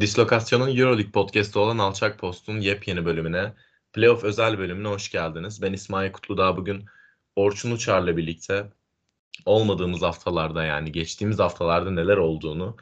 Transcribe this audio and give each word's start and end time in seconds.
Dislokasyon'un 0.00 0.76
Euroleague 0.76 1.10
podcast'ı 1.10 1.60
olan 1.60 1.78
Alçak 1.78 2.18
Post'un 2.18 2.60
yepyeni 2.60 3.04
bölümüne, 3.04 3.52
playoff 3.92 4.24
özel 4.24 4.58
bölümüne 4.58 4.88
hoş 4.88 5.10
geldiniz. 5.10 5.62
Ben 5.62 5.72
İsmail 5.72 6.12
Kutludağ 6.12 6.56
bugün 6.56 6.84
Orçun 7.36 7.70
Uçar'la 7.70 8.16
birlikte 8.16 8.70
olmadığımız 9.46 10.02
haftalarda 10.02 10.64
yani 10.64 10.92
geçtiğimiz 10.92 11.38
haftalarda 11.38 11.90
neler 11.90 12.16
olduğunu, 12.16 12.76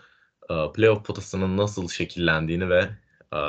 e, 0.51 0.55
playoff 0.75 1.05
potasının 1.05 1.57
nasıl 1.57 1.89
şekillendiğini 1.89 2.69
ve 2.71 2.89
e, 3.35 3.41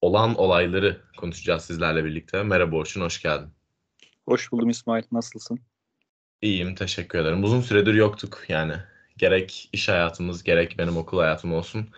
olan 0.00 0.34
olayları 0.34 1.00
konuşacağız 1.16 1.64
sizlerle 1.64 2.04
birlikte. 2.04 2.42
Merhaba 2.42 2.76
Orçun, 2.76 3.00
hoş 3.00 3.22
geldin. 3.22 3.48
Hoş 4.24 4.52
buldum 4.52 4.70
İsmail, 4.70 5.04
nasılsın? 5.12 5.60
İyiyim, 6.42 6.74
teşekkür 6.74 7.18
ederim. 7.18 7.44
Uzun 7.44 7.60
süredir 7.60 7.94
yoktuk 7.94 8.44
yani. 8.48 8.74
Gerek 9.16 9.68
iş 9.72 9.88
hayatımız, 9.88 10.42
gerek 10.42 10.78
benim 10.78 10.96
okul 10.96 11.18
hayatım 11.18 11.54
olsun 11.54 11.88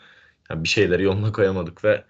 yani 0.50 0.64
bir 0.64 0.68
şeyleri 0.68 1.02
yoluna 1.02 1.32
koyamadık 1.32 1.84
ve 1.84 2.04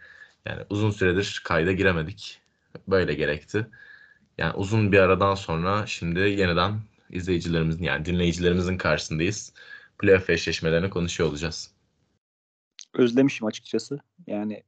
yani 0.45 0.63
uzun 0.71 0.91
süredir 0.91 1.43
kayda 1.45 1.73
giremedik. 1.73 2.41
Böyle 2.89 3.15
gerekti. 3.15 3.67
Yani 4.39 4.55
uzun 4.55 4.93
bir 4.93 4.99
aradan 4.99 5.35
sonra 5.35 5.87
şimdi 5.87 6.21
yeniden 6.21 6.81
izleyicilerimizin 7.11 7.85
yani 7.85 8.05
dinleyicilerimizin 8.05 8.77
karşısındayız. 8.77 9.53
Playoff 9.99 10.31
eşleşmelerini 10.31 10.91
konuşuyor 10.91 11.31
olacağız. 11.31 11.71
Özlemişim 12.95 13.47
açıkçası. 13.47 14.01
Yani 14.27 14.63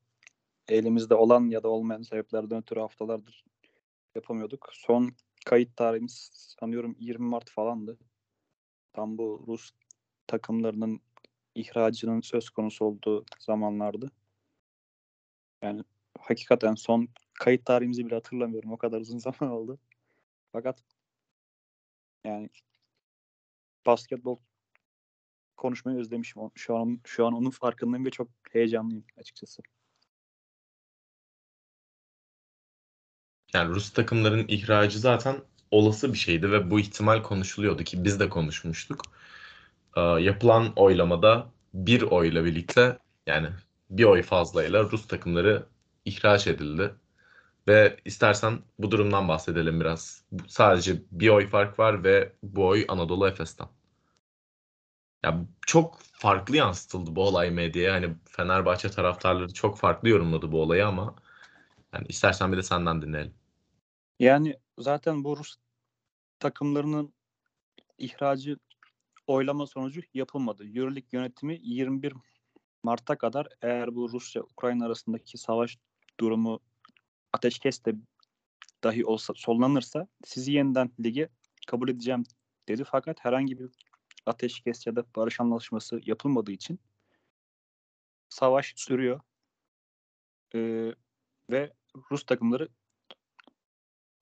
elimizde 0.69 1.15
olan 1.15 1.49
ya 1.51 1.63
da 1.63 1.69
olmayan 1.69 2.03
sebeplerden 2.03 2.59
ötürü 2.59 2.81
haftalardır 2.81 3.45
yapamıyorduk. 4.15 4.69
Son 4.73 5.13
kayıt 5.47 5.77
tarihimiz 5.77 6.31
sanıyorum 6.33 6.97
20 7.01 7.27
Mart 7.27 7.51
falandı. 7.51 7.99
Tam 8.93 9.19
bu 9.19 9.45
Rus 9.47 9.71
takımlarının 10.27 11.01
ihracının 11.57 12.21
söz 12.21 12.51
konusu 12.51 12.85
olduğu 12.85 13.25
zamanlardı. 13.39 14.11
Yani 15.63 15.83
hakikaten 16.19 16.75
son 16.75 17.09
kayıt 17.35 17.67
tarihimizi 17.67 18.07
bile 18.07 18.15
hatırlamıyorum. 18.15 18.73
O 18.73 18.79
kadar 18.79 19.01
uzun 19.01 19.19
zaman 19.27 19.51
oldu. 19.53 19.79
Fakat 20.53 20.83
yani 22.25 22.51
basketbol 23.87 24.39
konuşmayı 25.57 25.99
özlemişim. 25.99 26.43
Şu 26.55 26.77
an 26.77 27.01
şu 27.05 27.27
an 27.27 27.33
onun 27.33 27.51
farkındayım 27.51 28.07
ve 28.07 28.11
çok 28.11 28.29
heyecanlıyım 28.53 29.05
açıkçası. 29.17 29.63
Yani 33.55 33.75
Rus 33.75 33.93
takımların 33.93 34.45
ihracı 34.49 34.99
zaten 34.99 35.37
olası 35.71 36.13
bir 36.13 36.19
şeydi 36.19 36.53
ve 36.53 36.71
bu 36.71 36.81
ihtimal 36.81 37.23
konuşuluyordu 37.23 37.85
ki 37.85 38.05
biz 38.05 38.21
de 38.21 38.29
konuşmuştuk. 38.29 39.03
Ee, 39.97 40.01
yapılan 40.01 40.73
oylamada 40.77 41.47
bir 41.75 42.03
oyla 42.03 42.45
birlikte 42.45 42.99
yani 43.27 43.49
bir 43.91 44.05
oy 44.05 44.23
fazlayla 44.23 44.83
Rus 44.83 45.09
takımları 45.09 45.67
ihraç 46.05 46.47
edildi. 46.47 46.95
Ve 47.69 47.97
istersen 48.05 48.59
bu 48.79 48.91
durumdan 48.91 49.29
bahsedelim 49.29 49.81
biraz. 49.81 50.25
Sadece 50.49 51.03
bir 51.11 51.29
oy 51.29 51.49
fark 51.49 51.79
var 51.79 52.05
ve 52.05 52.33
bu 52.43 52.67
oy 52.67 52.85
Anadolu 52.89 53.29
Efes'ten. 53.29 53.69
Ya 55.25 55.45
çok 55.67 55.99
farklı 56.01 56.57
yansıtıldı 56.57 57.17
bu 57.17 57.23
olay 57.27 57.51
medyaya. 57.51 57.95
Hani 57.95 58.15
Fenerbahçe 58.25 58.91
taraftarları 58.91 59.55
çok 59.55 59.79
farklı 59.79 60.09
yorumladı 60.09 60.53
bu 60.53 60.63
olayı 60.63 60.87
ama 60.87 61.15
yani 61.93 62.07
istersen 62.09 62.53
bir 62.53 62.57
de 62.57 62.63
senden 62.63 63.03
dinleyelim. 63.03 63.35
Yani 64.21 64.57
zaten 64.79 65.25
bu 65.25 65.37
Rus 65.37 65.57
takımlarının 66.39 67.15
ihracı 67.99 68.57
oylama 69.27 69.67
sonucu 69.67 70.01
yapılmadı. 70.15 70.65
Euroleague 70.65 71.09
yönetimi 71.13 71.59
21 71.63 72.13
Mart'a 72.83 73.19
kadar 73.19 73.49
eğer 73.63 73.95
bu 73.95 74.13
Rusya-Ukrayna 74.13 74.87
arasındaki 74.87 75.39
savaş 75.39 75.79
durumu 76.21 76.61
ateşkes 77.33 77.85
de 77.85 77.95
dahi 78.85 79.07
olsa 79.07 79.33
sonlanırsa 79.37 80.09
sizi 80.25 80.53
yeniden 80.53 80.91
lige 81.01 81.29
kabul 81.67 81.89
edeceğim 81.89 82.25
dedi. 82.69 82.85
Fakat 82.85 83.25
herhangi 83.25 83.59
bir 83.59 83.71
ateşkes 84.27 84.87
ya 84.87 84.97
da 84.97 85.05
barış 85.17 85.41
anlaşması 85.41 86.01
yapılmadığı 86.05 86.53
için 86.53 86.81
savaş 88.29 88.73
sürüyor. 88.77 89.21
Ee, 90.55 90.95
ve 91.51 91.73
Rus 92.11 92.27
takımları 92.27 92.69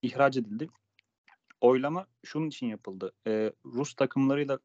ihraç 0.03 0.37
edildi. 0.37 0.69
Oylama 1.61 2.07
şunun 2.25 2.49
için 2.49 2.67
yapıldı. 2.67 3.13
Ee, 3.27 3.53
Rus 3.65 3.95
takımlarıyla 3.95 4.59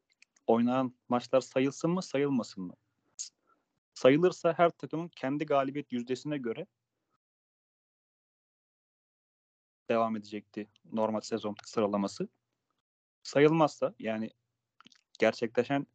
oynanan 0.50 0.94
maçlar 1.08 1.40
sayılsın 1.40 1.90
mı 1.90 2.02
sayılmasın 2.02 2.64
mı? 2.64 2.74
Sayılırsa 3.94 4.54
her 4.56 4.70
takımın 4.70 5.08
kendi 5.08 5.46
galibiyet 5.46 5.92
yüzdesine 5.92 6.38
göre 6.38 6.66
devam 9.90 10.16
edecekti 10.16 10.68
normal 10.92 11.20
sezon 11.20 11.54
sıralaması. 11.64 12.28
Sayılmazsa 13.22 13.94
yani 13.98 14.30
gerçekleşen 15.18 15.86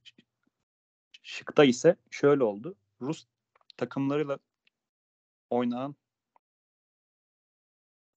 şıkta 1.24 1.64
ise 1.64 1.96
şöyle 2.12 2.44
oldu. 2.44 2.76
Rus 3.02 3.26
takımlarıyla 3.78 4.40
oynanan 5.50 5.96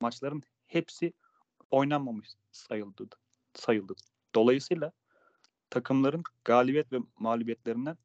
maçların 0.00 0.42
hepsi 0.66 1.12
oynanmamış 1.70 2.28
sayıldı. 2.52 3.08
sayıldı. 3.54 3.94
Dolayısıyla 4.34 4.92
takımların 5.70 6.22
galibiyet 6.44 6.92
ve 6.92 6.98
mağlubiyetlerinden 7.18 7.98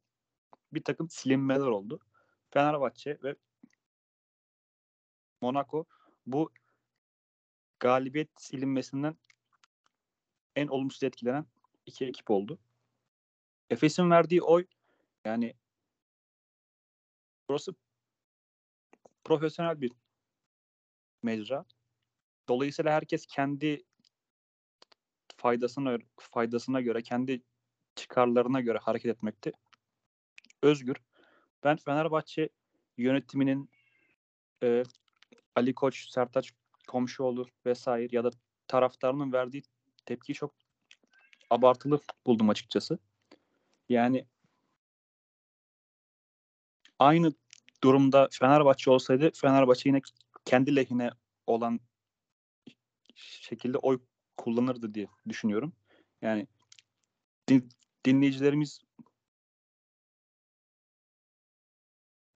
bir 0.72 0.84
takım 0.84 1.10
silinmeler 1.10 1.66
oldu. 1.66 2.00
Fenerbahçe 2.50 3.18
ve 3.22 3.36
Monaco 5.40 5.84
bu 6.26 6.50
galibiyet 7.80 8.28
silinmesinden 8.36 9.16
en 10.56 10.66
olumsuz 10.66 11.02
etkilenen 11.02 11.46
iki 11.86 12.06
ekip 12.06 12.30
oldu. 12.30 12.58
Efes'in 13.70 14.10
verdiği 14.10 14.42
oy 14.42 14.66
yani 15.24 15.54
burası 17.48 17.74
profesyonel 19.24 19.80
bir 19.80 19.92
mecra. 21.22 21.64
Dolayısıyla 22.48 22.92
herkes 22.92 23.26
kendi 23.26 23.84
faydasına 25.36 25.98
faydasına 26.16 26.80
göre 26.80 27.02
kendi 27.02 27.42
çıkarlarına 27.96 28.60
göre 28.60 28.78
hareket 28.78 29.16
etmekte 29.16 29.52
özgür. 30.62 30.96
Ben 31.64 31.76
Fenerbahçe 31.76 32.48
yönetiminin 32.96 33.70
e, 34.62 34.82
Ali 35.54 35.74
Koç, 35.74 36.10
Sertaç 36.10 36.52
Komşuoğlu 36.88 37.46
vesaire 37.66 38.08
ya 38.16 38.24
da 38.24 38.30
taraftarının 38.68 39.32
verdiği 39.32 39.62
tepkiyi 40.06 40.36
çok 40.36 40.54
abartılı 41.50 42.00
buldum 42.26 42.50
açıkçası. 42.50 42.98
Yani 43.88 44.26
aynı 46.98 47.32
durumda 47.82 48.28
Fenerbahçe 48.32 48.90
olsaydı 48.90 49.30
Fenerbahçe 49.34 49.88
yine 49.88 50.00
kendi 50.44 50.76
lehine 50.76 51.10
olan 51.46 51.80
şekilde 53.14 53.78
oy 53.78 54.00
kullanırdı 54.36 54.94
diye 54.94 55.06
düşünüyorum. 55.28 55.72
Yani 56.22 56.46
dinleyicilerimiz 58.04 58.80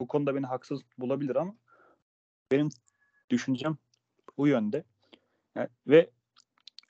bu 0.01 0.09
konuda 0.09 0.34
beni 0.34 0.47
haksız 0.47 0.83
bulabilir 0.99 1.37
ama 1.37 1.56
benim 2.53 2.69
düşüncem 3.31 3.77
bu 4.37 4.49
yönde. 4.49 4.84
Yani, 5.55 5.69
ve 5.87 6.11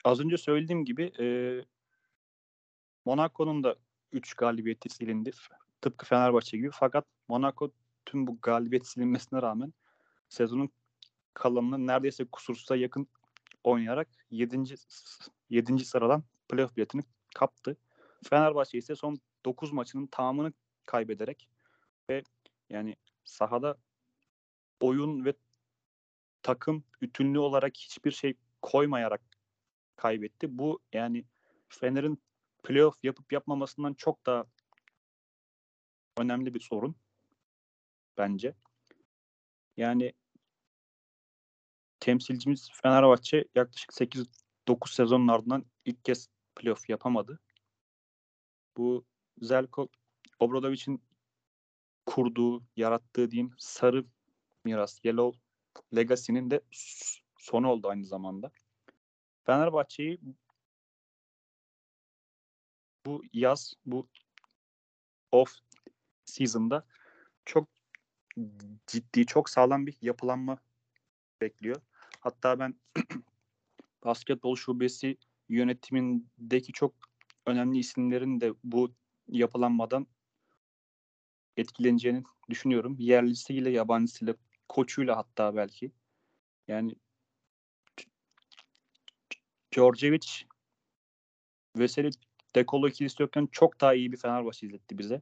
az 0.03 0.19
önce 0.19 0.37
söylediğim 0.37 0.85
gibi 0.85 1.11
e, 1.19 1.25
Monaco'nun 3.05 3.63
da 3.63 3.75
3 4.11 4.33
galibiyeti 4.33 4.89
silindi. 4.89 5.31
Tıpkı 5.81 6.05
Fenerbahçe 6.05 6.57
gibi. 6.57 6.69
Fakat 6.73 7.05
Monaco 7.27 7.71
tüm 8.05 8.27
bu 8.27 8.37
galibiyet 8.41 8.87
silinmesine 8.87 9.41
rağmen 9.41 9.73
sezonun 10.29 10.69
kalanını 11.33 11.87
neredeyse 11.87 12.25
kusursuza 12.25 12.75
yakın 12.75 13.07
oynayarak 13.63 14.07
7. 14.31 14.75
7. 15.49 15.85
sıradan 15.85 16.23
playoff 16.49 16.77
biletini 16.77 17.01
kaptı. 17.35 17.77
Fenerbahçe 18.23 18.77
ise 18.77 18.95
son 18.95 19.19
9 19.45 19.71
maçının 19.71 20.07
tamamını 20.07 20.53
kaybederek 20.85 21.49
ve 22.09 22.23
yani 22.69 22.95
sahada 23.23 23.77
oyun 24.81 25.25
ve 25.25 25.33
takım 26.41 26.83
bütünlüğü 27.01 27.39
olarak 27.39 27.77
hiçbir 27.77 28.11
şey 28.11 28.33
koymayarak 28.61 29.21
kaybetti. 29.95 30.57
Bu 30.57 30.79
yani 30.93 31.25
Fener'in 31.69 32.21
playoff 32.63 33.03
yapıp 33.03 33.33
yapmamasından 33.33 33.93
çok 33.93 34.25
daha 34.25 34.45
önemli 36.17 36.53
bir 36.53 36.59
sorun 36.59 36.95
bence. 38.17 38.55
Yani 39.77 40.13
temsilcimiz 41.99 42.69
Fenerbahçe 42.73 43.45
yaklaşık 43.55 43.91
8-9 43.91 44.93
sezonun 44.93 45.27
ardından 45.27 45.65
ilk 45.85 46.05
kez 46.05 46.29
playoff 46.55 46.89
yapamadı. 46.89 47.39
Bu 48.79 49.05
Zelko 49.41 49.89
Obradovic'in 50.39 51.03
kurduğu, 52.05 52.63
yarattığı 52.75 53.31
diyeyim 53.31 53.55
sarı 53.57 54.05
miras, 54.65 54.99
Yellow 55.03 55.39
Legacy'nin 55.95 56.51
de 56.51 56.61
sonu 57.37 57.69
oldu 57.69 57.87
aynı 57.87 58.05
zamanda. 58.05 58.51
Fenerbahçe'yi 59.45 60.19
bu 63.05 63.23
yaz, 63.33 63.73
bu 63.85 64.07
off 65.31 65.55
season'da 66.25 66.87
çok 67.45 67.69
ciddi, 68.87 69.25
çok 69.25 69.49
sağlam 69.49 69.87
bir 69.87 69.97
yapılanma 70.01 70.57
bekliyor. 71.41 71.81
Hatta 72.19 72.59
ben 72.59 72.75
basketbol 74.05 74.55
şubesi 74.55 75.17
yönetimindeki 75.49 76.73
çok 76.73 77.08
önemli 77.49 77.79
isimlerin 77.79 78.41
de 78.41 78.53
bu 78.63 78.93
yapılanmadan 79.27 80.07
etkileneceğini 81.57 82.23
düşünüyorum. 82.49 82.95
Yerlisiyle, 82.99 83.69
yabancısıyla, 83.69 84.35
koçuyla 84.69 85.17
hatta 85.17 85.55
belki. 85.55 85.91
Yani 86.67 86.95
Djordjevic 89.75 90.27
Veseli 91.77 92.09
Dekolo 92.55 92.87
ikilisi 92.87 93.21
yokken 93.21 93.47
çok 93.51 93.81
daha 93.81 93.93
iyi 93.93 94.11
bir 94.11 94.17
Fenerbahçe 94.17 94.67
izletti 94.67 94.97
bize. 94.97 95.21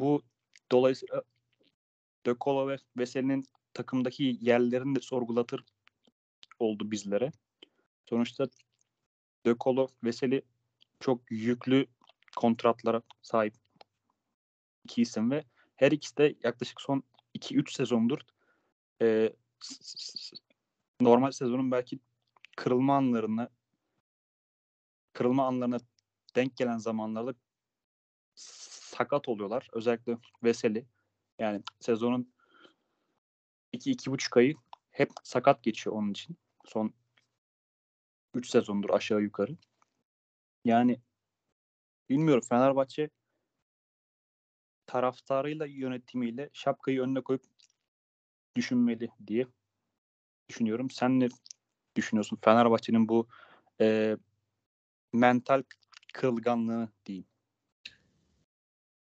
Bu 0.00 0.22
dolayısıyla 0.72 1.22
Dekolo 2.26 2.68
ve 2.68 2.76
Veseli'nin 2.98 3.44
takımdaki 3.74 4.38
yerlerini 4.40 4.96
de 4.96 5.00
sorgulatır 5.00 5.64
oldu 6.58 6.90
bizlere. 6.90 7.32
Sonuçta 8.08 8.48
Dekolo, 9.46 9.88
Veseli 10.04 10.42
çok 11.00 11.30
yüklü 11.30 11.86
kontratlara 12.36 13.02
sahip 13.22 13.54
iki 14.84 15.02
isim 15.02 15.30
ve 15.30 15.44
her 15.76 15.92
ikisi 15.92 16.16
de 16.16 16.34
yaklaşık 16.44 16.80
son 16.80 17.02
2-3 17.34 17.72
sezondur 17.72 18.18
e, 19.02 19.32
normal 21.00 21.30
sezonun 21.30 21.70
belki 21.70 21.98
kırılma 22.56 22.96
anlarına 22.96 23.48
kırılma 25.12 25.46
anlarına 25.46 25.78
denk 26.36 26.56
gelen 26.56 26.78
zamanlarda 26.78 27.34
sakat 28.34 29.28
oluyorlar. 29.28 29.68
Özellikle 29.72 30.18
Veseli. 30.42 30.86
Yani 31.38 31.62
sezonun 31.80 32.32
2-2,5 33.72 34.36
ayı 34.36 34.54
hep 34.90 35.10
sakat 35.22 35.62
geçiyor 35.62 35.96
onun 35.96 36.10
için. 36.10 36.36
Son 36.64 36.94
3 38.34 38.50
sezondur 38.50 38.90
aşağı 38.90 39.22
yukarı. 39.22 39.56
Yani 40.64 41.00
bilmiyorum 42.08 42.42
Fenerbahçe 42.48 43.10
taraftarıyla 44.86 45.66
yönetimiyle 45.66 46.50
şapkayı 46.52 47.00
önüne 47.00 47.20
koyup 47.20 47.42
düşünmeli 48.56 49.08
diye 49.26 49.46
düşünüyorum. 50.48 50.90
Sen 50.90 51.20
ne 51.20 51.28
düşünüyorsun 51.96 52.38
Fenerbahçe'nin 52.44 53.08
bu 53.08 53.28
e, 53.80 54.16
mental 55.12 55.62
kırılganlığı 56.14 56.88
diyeyim? 57.06 57.26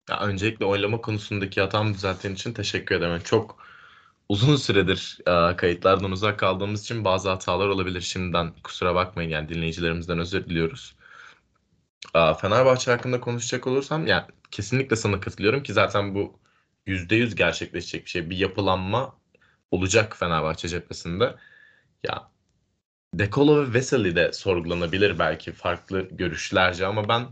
Ya 0.10 0.20
öncelikle 0.20 0.66
oylama 0.66 1.02
konusundaki 1.02 1.62
hatamı 1.62 1.94
düzelttiğin 1.94 2.36
için 2.36 2.54
teşekkür 2.54 2.96
ederim. 2.96 3.22
Çok 3.24 3.66
uzun 4.30 4.56
süredir 4.56 5.20
e, 5.28 5.56
kayıtlardan 5.56 6.12
uzak 6.12 6.40
kaldığımız 6.40 6.84
için 6.84 7.06
bazı 7.06 7.30
hatalar 7.30 7.68
olabilir. 7.68 8.02
Şimdiden 8.02 8.54
kusura 8.64 8.96
bakmayın 8.96 9.30
yani 9.30 9.50
dinleyicilerimizden 9.50 10.20
özür 10.20 10.46
diliyoruz. 10.46 10.95
Fenerbahçe 12.14 12.92
hakkında 12.92 13.20
konuşacak 13.22 13.68
olursam 13.68 14.08
yani 14.08 14.26
kesinlikle 14.52 14.96
sana 14.96 15.20
katılıyorum 15.20 15.64
ki 15.64 15.74
zaten 15.74 16.16
bu 16.16 16.40
%100 16.88 17.36
gerçekleşecek 17.36 18.06
bir 18.06 18.10
şey. 18.10 18.30
Bir 18.30 18.38
yapılanma 18.38 19.16
olacak 19.72 20.18
Fenerbahçe 20.18 20.68
cephesinde. 20.68 21.36
Ya 22.04 22.32
Dekolo 23.14 23.64
ve 23.68 23.74
Veseli 23.74 24.16
de 24.16 24.34
sorgulanabilir 24.34 25.20
belki 25.20 25.52
farklı 25.52 26.02
görüşlerce 26.12 26.86
ama 26.86 27.10
ben 27.10 27.28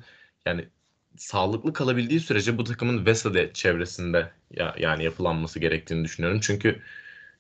yani 0.46 0.70
sağlıklı 1.18 1.74
kalabildiği 1.74 2.20
sürece 2.20 2.58
bu 2.58 2.64
takımın 2.64 3.06
Veseli 3.06 3.52
çevresinde 3.54 4.32
ya, 4.52 4.76
yani 4.80 5.04
yapılanması 5.04 5.60
gerektiğini 5.60 6.04
düşünüyorum. 6.06 6.40
Çünkü 6.44 6.82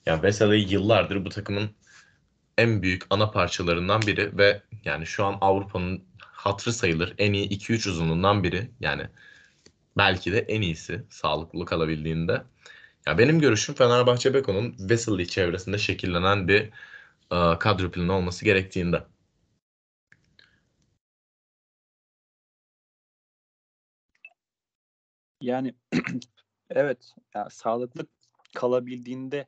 ya 0.06 0.24
Veseli 0.24 0.74
yıllardır 0.74 1.26
bu 1.26 1.30
takımın 1.30 1.70
en 2.58 2.82
büyük 2.82 3.04
ana 3.10 3.32
parçalarından 3.32 4.02
biri 4.02 4.38
ve 4.38 4.62
yani 4.86 5.06
şu 5.06 5.26
an 5.26 5.38
Avrupa'nın 5.42 6.04
hatırı 6.44 6.74
sayılır 6.74 7.16
en 7.18 7.34
iyi 7.34 7.50
2-3 7.50 7.88
uzunluğundan 7.88 8.44
biri. 8.44 8.72
Yani 8.80 9.08
belki 9.98 10.32
de 10.34 10.40
en 10.40 10.62
iyisi 10.62 11.04
sağlıklı 11.10 11.66
kalabildiğinde. 11.66 12.44
Ya 13.08 13.18
benim 13.18 13.40
görüşüm 13.40 13.76
Fenerbahçe 13.76 14.34
Beko'nun 14.34 14.76
Vesely 14.80 15.28
çevresinde 15.28 15.78
şekillenen 15.78 16.48
bir 16.48 16.62
e, 17.32 17.60
kadro 17.60 17.92
planı 17.92 18.14
olması 18.14 18.46
gerektiğinde. 18.46 19.04
Yani 25.42 25.76
evet 26.70 27.16
ya 27.36 27.50
sağlıklı 27.50 28.08
kalabildiğinde 28.56 29.48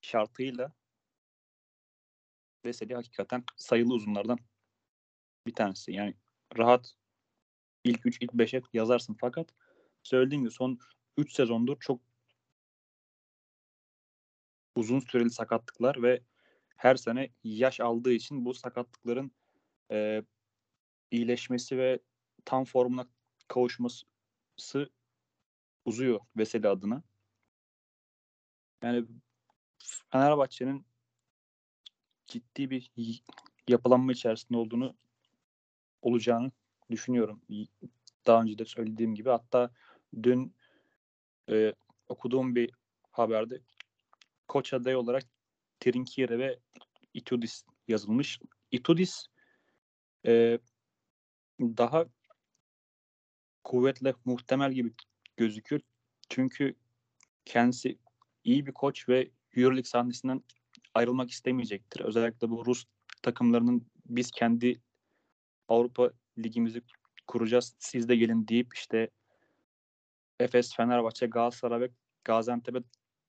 şartıyla 0.00 0.72
Veseli 2.64 2.94
hakikaten 2.94 3.44
sayılı 3.56 3.94
uzunlardan 3.94 4.38
bir 5.46 5.54
tanesi. 5.54 5.92
Yani 5.92 6.14
rahat 6.58 6.94
ilk 7.84 8.06
3, 8.06 8.22
ilk 8.22 8.32
5'e 8.32 8.62
yazarsın 8.72 9.16
fakat 9.20 9.48
söylediğim 10.02 10.42
gibi 10.42 10.52
son 10.52 10.78
3 11.16 11.32
sezondur 11.32 11.80
çok 11.80 12.00
uzun 14.76 15.00
süreli 15.00 15.30
sakatlıklar 15.30 16.02
ve 16.02 16.22
her 16.76 16.96
sene 16.96 17.30
yaş 17.44 17.80
aldığı 17.80 18.12
için 18.12 18.44
bu 18.44 18.54
sakatlıkların 18.54 19.32
e, 19.90 20.22
iyileşmesi 21.10 21.78
ve 21.78 21.98
tam 22.44 22.64
formuna 22.64 23.08
kavuşması 23.48 24.90
uzuyor 25.84 26.20
Veseli 26.36 26.68
adına. 26.68 27.02
Yani 28.82 29.06
Fenerbahçe'nin 30.12 30.86
ciddi 32.26 32.70
bir 32.70 32.90
yapılanma 33.68 34.12
içerisinde 34.12 34.58
olduğunu 34.58 34.94
olacağını 36.02 36.50
düşünüyorum. 36.90 37.42
Daha 38.26 38.42
önce 38.42 38.58
de 38.58 38.64
söylediğim 38.64 39.14
gibi 39.14 39.28
hatta 39.28 39.70
dün 40.22 40.54
e, 41.50 41.72
okuduğum 42.08 42.54
bir 42.54 42.70
haberde 43.10 43.60
koç 44.48 44.72
adayı 44.74 44.98
olarak 44.98 45.24
Trinkiere 45.80 46.38
ve 46.38 46.58
Itudis 47.14 47.64
yazılmış. 47.88 48.40
Itudis 48.70 49.26
e, 50.26 50.58
daha 51.60 52.06
kuvvetle 53.64 54.14
muhtemel 54.24 54.72
gibi 54.72 54.92
gözüküyor. 55.36 55.82
Çünkü 56.28 56.74
kendisi 57.44 57.98
iyi 58.44 58.66
bir 58.66 58.72
koç 58.72 59.08
ve 59.08 59.30
Euroleague 59.56 59.84
sahnesinden 59.84 60.42
ayrılmak 60.94 61.30
istemeyecektir. 61.30 62.00
Özellikle 62.00 62.50
bu 62.50 62.66
Rus 62.66 62.84
takımlarının 63.22 63.86
biz 64.06 64.30
kendi 64.30 64.80
Avrupa 65.68 66.10
ligimizi 66.38 66.82
kuracağız 67.26 67.76
siz 67.78 68.08
de 68.08 68.16
gelin 68.16 68.48
deyip 68.48 68.74
işte 68.74 69.10
Efes, 70.40 70.76
Fenerbahçe, 70.76 71.26
Galatasaray 71.26 71.80
ve 71.80 71.90
Gaziantep'e 72.24 72.78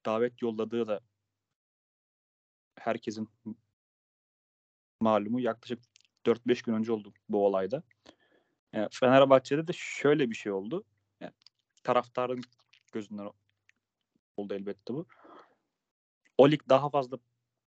davet 0.06 0.42
yolladığı 0.42 0.88
da 0.88 1.00
herkesin 2.80 3.30
malumu 5.02 5.40
yaklaşık 5.40 5.80
4-5 6.26 6.66
gün 6.66 6.74
önce 6.74 6.92
oldu 6.92 7.14
bu 7.30 7.46
olayda. 7.46 7.84
Yani 8.74 8.88
Fenerbahçe'de 8.92 9.68
de 9.68 9.72
şöyle 9.76 10.30
bir 10.30 10.36
şey 10.36 10.52
oldu. 10.52 10.84
Yani 11.22 11.34
taraftarın 11.84 12.42
gözünden 12.92 13.30
oldu 14.38 14.54
elbette 14.54 14.94
bu. 14.94 15.08
O 16.38 16.52
lig 16.52 16.62
daha 16.70 16.90
fazla 16.90 17.18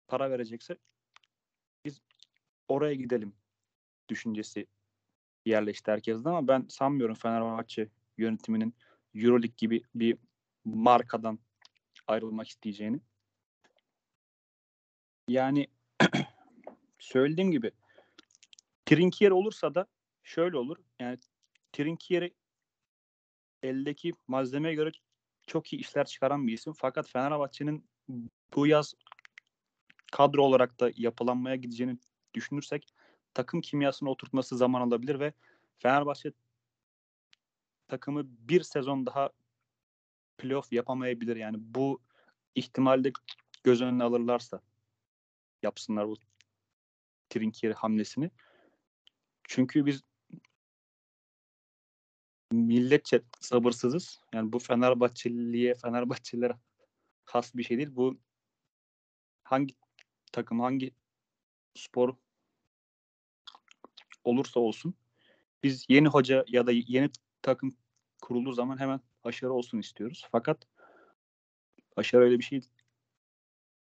para 0.07 0.31
verecekse 0.31 0.77
biz 1.85 2.01
oraya 2.67 2.93
gidelim 2.93 3.33
düşüncesi 4.09 4.67
yerleşti 5.45 5.91
herkeste 5.91 6.29
ama 6.29 6.47
ben 6.47 6.65
sanmıyorum 6.69 7.15
Fenerbahçe 7.15 7.89
yönetiminin 8.17 8.75
Euroleague 9.15 9.55
gibi 9.57 9.81
bir 9.95 10.17
markadan 10.65 11.39
ayrılmak 12.07 12.47
isteyeceğini. 12.47 12.99
Yani 15.27 15.67
söylediğim 16.99 17.51
gibi 17.51 17.71
Trinkier 18.85 19.31
olursa 19.31 19.75
da 19.75 19.87
şöyle 20.23 20.57
olur. 20.57 20.77
Yani 20.99 21.17
Trinkier'i 21.71 22.33
eldeki 23.63 24.13
malzemeye 24.27 24.75
göre 24.75 24.91
çok 25.47 25.73
iyi 25.73 25.79
işler 25.79 26.05
çıkaran 26.05 26.47
bir 26.47 26.53
isim. 26.53 26.73
Fakat 26.73 27.09
Fenerbahçe'nin 27.09 27.89
bu 28.55 28.67
yaz 28.67 28.93
kadro 30.11 30.43
olarak 30.43 30.79
da 30.79 30.91
yapılanmaya 30.95 31.55
gideceğini 31.55 31.97
düşünürsek 32.33 32.93
takım 33.33 33.61
kimyasını 33.61 34.09
oturtması 34.09 34.57
zaman 34.57 34.81
alabilir 34.81 35.19
ve 35.19 35.33
Fenerbahçe 35.77 36.31
takımı 37.87 38.23
bir 38.25 38.63
sezon 38.63 39.05
daha 39.05 39.29
playoff 40.37 40.73
yapamayabilir. 40.73 41.35
Yani 41.35 41.57
bu 41.59 42.01
ihtimalde 42.55 43.11
göz 43.63 43.81
önüne 43.81 44.03
alırlarsa 44.03 44.61
yapsınlar 45.63 46.07
bu 46.07 46.15
Trinkieri 47.29 47.73
hamlesini. 47.73 48.31
Çünkü 49.43 49.85
biz 49.85 50.03
milletçe 52.51 53.21
sabırsızız. 53.39 54.21
Yani 54.33 54.53
bu 54.53 54.59
Fenerbahçeliye, 54.59 55.73
Fenerbahçelilere 55.73 56.57
has 57.25 57.55
bir 57.55 57.63
şey 57.63 57.77
değil. 57.77 57.95
Bu 57.95 58.17
hangi 59.43 59.75
takım, 60.31 60.59
hangi 60.59 60.91
spor 61.75 62.15
olursa 64.23 64.59
olsun 64.59 64.95
biz 65.63 65.85
yeni 65.89 66.07
hoca 66.07 66.45
ya 66.47 66.67
da 66.67 66.71
yeni 66.71 67.09
takım 67.41 67.75
kurulduğu 68.21 68.51
zaman 68.51 68.79
hemen 68.79 69.01
başarı 69.23 69.53
olsun 69.53 69.79
istiyoruz. 69.79 70.27
Fakat 70.31 70.67
başarı 71.97 72.23
öyle 72.23 72.39
bir 72.39 72.43
şey 72.43 72.61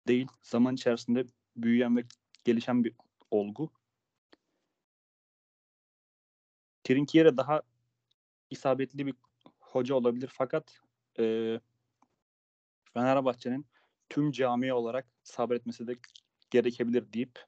değil. 0.09 0.27
Zaman 0.43 0.75
içerisinde 0.75 1.27
büyüyen 1.57 1.97
ve 1.97 2.05
gelişen 2.45 2.85
bir 2.85 2.95
olgu. 3.31 3.71
Trinkieri 6.85 7.37
daha 7.37 7.63
isabetli 8.51 9.07
bir 9.07 9.15
hoca 9.61 9.95
olabilir 9.95 10.31
fakat 10.33 10.81
e, 11.19 11.61
Fenerbahçe'nin 12.95 13.67
tüm 14.09 14.33
cami 14.33 14.73
olarak 14.73 15.07
sabretmesi 15.23 15.87
de 15.87 15.95
gerekebilir 16.53 17.13
deyip 17.13 17.45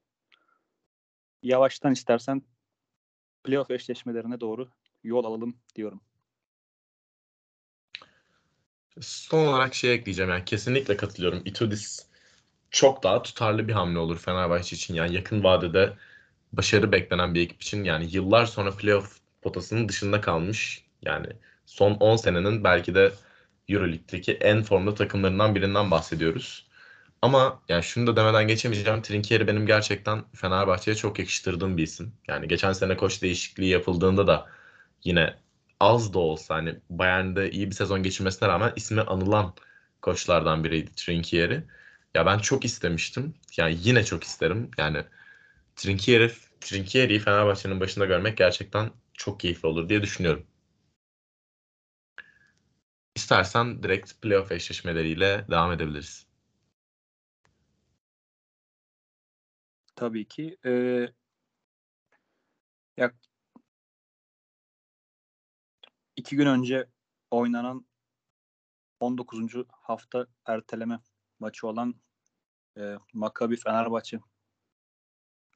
yavaştan 1.43 1.93
istersen 1.93 2.43
playoff 3.45 3.71
eşleşmelerine 3.71 4.41
doğru 4.41 4.71
yol 5.05 5.25
alalım 5.25 5.57
diyorum. 5.75 6.01
Son 9.01 9.47
olarak 9.47 9.75
şey 9.75 9.95
ekleyeceğim 9.95 10.31
yani 10.31 10.45
kesinlikle 10.45 10.97
katılıyorum. 10.97 11.43
Itudis 11.45 12.07
çok 12.71 13.03
daha 13.03 13.23
tutarlı 13.23 13.69
bir 13.69 13.73
hamle 13.73 13.99
olur 13.99 14.19
Fenerbahçe 14.19 14.77
için. 14.77 14.95
Yani 14.95 15.15
yakın 15.15 15.45
vadede 15.45 15.97
başarı 16.53 16.93
beklenen 16.93 17.35
bir 17.35 17.41
ekip 17.41 17.63
için 17.63 17.85
yani 17.85 18.09
yıllar 18.11 18.47
sonra 18.47 18.77
playoff 18.77 19.19
potasının 19.43 19.89
dışında 19.89 20.21
kalmış. 20.21 20.85
Yani 21.03 21.27
son 21.67 21.95
10 21.95 22.17
senenin 22.17 22.65
belki 22.65 22.95
de 22.95 23.13
EuroLeague'deki 23.69 24.33
en 24.33 24.63
formda 24.63 24.95
takımlarından 24.95 25.55
birinden 25.55 25.91
bahsediyoruz. 25.91 26.67
Ama 27.25 27.63
yani 27.69 27.83
şunu 27.83 28.07
da 28.07 28.17
demeden 28.17 28.49
geçemeyeceğim. 28.49 29.03
Trinkieri 29.03 29.47
benim 29.47 29.67
gerçekten 29.67 30.25
Fenerbahçe'ye 30.35 30.97
çok 30.97 31.19
yakıştırdığım 31.19 31.77
bir 31.77 31.83
isim. 31.83 32.13
Yani 32.29 32.49
geçen 32.49 32.73
sene 32.73 32.97
koç 32.97 33.23
değişikliği 33.23 33.69
yapıldığında 33.71 34.27
da 34.27 34.49
yine 35.05 35.35
az 35.81 36.15
da 36.15 36.19
olsa 36.19 36.55
hani 36.55 36.81
Bayern'de 36.91 37.51
iyi 37.51 37.71
bir 37.71 37.75
sezon 37.75 38.03
geçirmesine 38.03 38.49
rağmen 38.49 38.73
ismi 38.77 39.01
anılan 39.01 39.55
koçlardan 40.03 40.65
biriydi 40.65 40.91
Trinkieri. 40.97 41.65
Ya 42.15 42.27
ben 42.27 42.39
çok 42.39 42.65
istemiştim. 42.65 43.35
Yani 43.57 43.77
yine 43.83 44.05
çok 44.05 44.25
isterim. 44.25 44.71
Yani 44.79 45.05
Trinkieri, 45.77 46.33
Trinkieri'yi 46.61 47.21
Fenerbahçe'nin 47.21 47.81
başında 47.81 48.07
görmek 48.07 48.39
gerçekten 48.39 48.91
çok 49.15 49.41
keyifli 49.41 49.69
olur 49.69 49.89
diye 49.89 50.03
düşünüyorum. 50.03 50.47
İstersen 53.15 53.83
direkt 53.83 54.23
playoff 54.23 54.53
eşleşmeleriyle 54.53 55.47
devam 55.51 55.73
edebiliriz. 55.73 56.27
Tabii 59.97 60.29
ki. 60.29 60.57
Ee, 60.65 61.09
yak 62.97 63.15
iki 66.17 66.37
gün 66.37 66.47
önce 66.47 66.87
oynanan 67.31 67.87
19. 69.01 69.41
hafta 69.71 70.27
erteleme 70.47 71.01
maçı 71.41 71.67
olan 71.67 71.95
e, 72.79 72.97
Maccabi 73.13 73.57
Fenerbahçe 73.57 74.21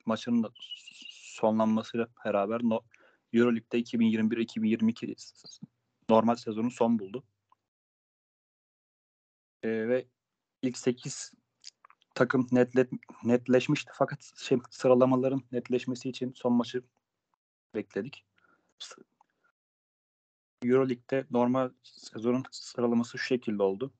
maçının 0.06 0.42
da 0.42 0.50
sonlanmasıyla 1.10 2.08
beraber 2.24 2.60
no, 2.62 2.80
Euroleague'de 3.32 3.80
2021-2022 3.80 5.62
normal 6.10 6.36
sezonun 6.36 6.68
son 6.68 6.98
buldu. 6.98 7.24
E, 9.62 9.68
ve 9.88 10.08
ilk 10.62 10.78
8 10.78 11.32
takım 12.18 12.46
netlet, 12.52 12.90
netleşmişti 13.24 13.92
fakat 13.94 14.32
şey, 14.36 14.58
sıralamaların 14.70 15.42
netleşmesi 15.52 16.08
için 16.08 16.32
son 16.32 16.52
maçı 16.52 16.82
bekledik. 17.74 18.24
Euroleague'de 20.62 21.26
normal 21.30 21.70
sezonun 21.82 22.44
sıralaması 22.50 23.18
şu 23.18 23.24
şekilde 23.24 23.62
oldu. 23.62 23.92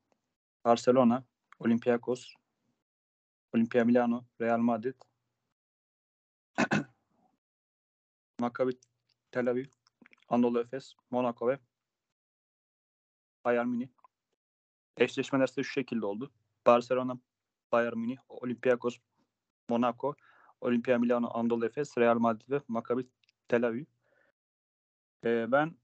Barcelona, 0.65 1.25
Olympiakos, 1.59 2.35
Olimpia 3.55 3.85
Milano, 3.85 4.25
Real 4.41 4.59
Madrid, 4.59 4.95
Maccabi 8.41 8.73
Tel 9.31 9.51
Aviv, 9.51 9.67
Anadolu 10.29 10.61
Efes, 10.61 10.95
Monaco 11.11 11.49
ve 11.49 11.59
Bayern 13.45 13.69
Münih. 13.69 13.89
Eşleşmeler 14.97 15.49
ise 15.49 15.63
şu 15.63 15.73
şekilde 15.73 16.07
oldu. 16.07 16.33
Barcelona, 16.67 17.19
Bayern 17.73 17.99
Münih, 17.99 18.19
Olympiakos, 18.29 18.99
Monaco, 19.69 20.15
Olimpia 20.61 20.99
Milano, 20.99 21.31
Anadolu 21.35 21.67
Efes, 21.67 21.99
Real 21.99 22.19
Madrid 22.19 22.51
ve 22.51 22.61
Maccabi 22.69 23.07
Tel 23.49 23.67
Aviv. 23.67 23.85
Ee, 25.25 25.47
ben 25.53 25.77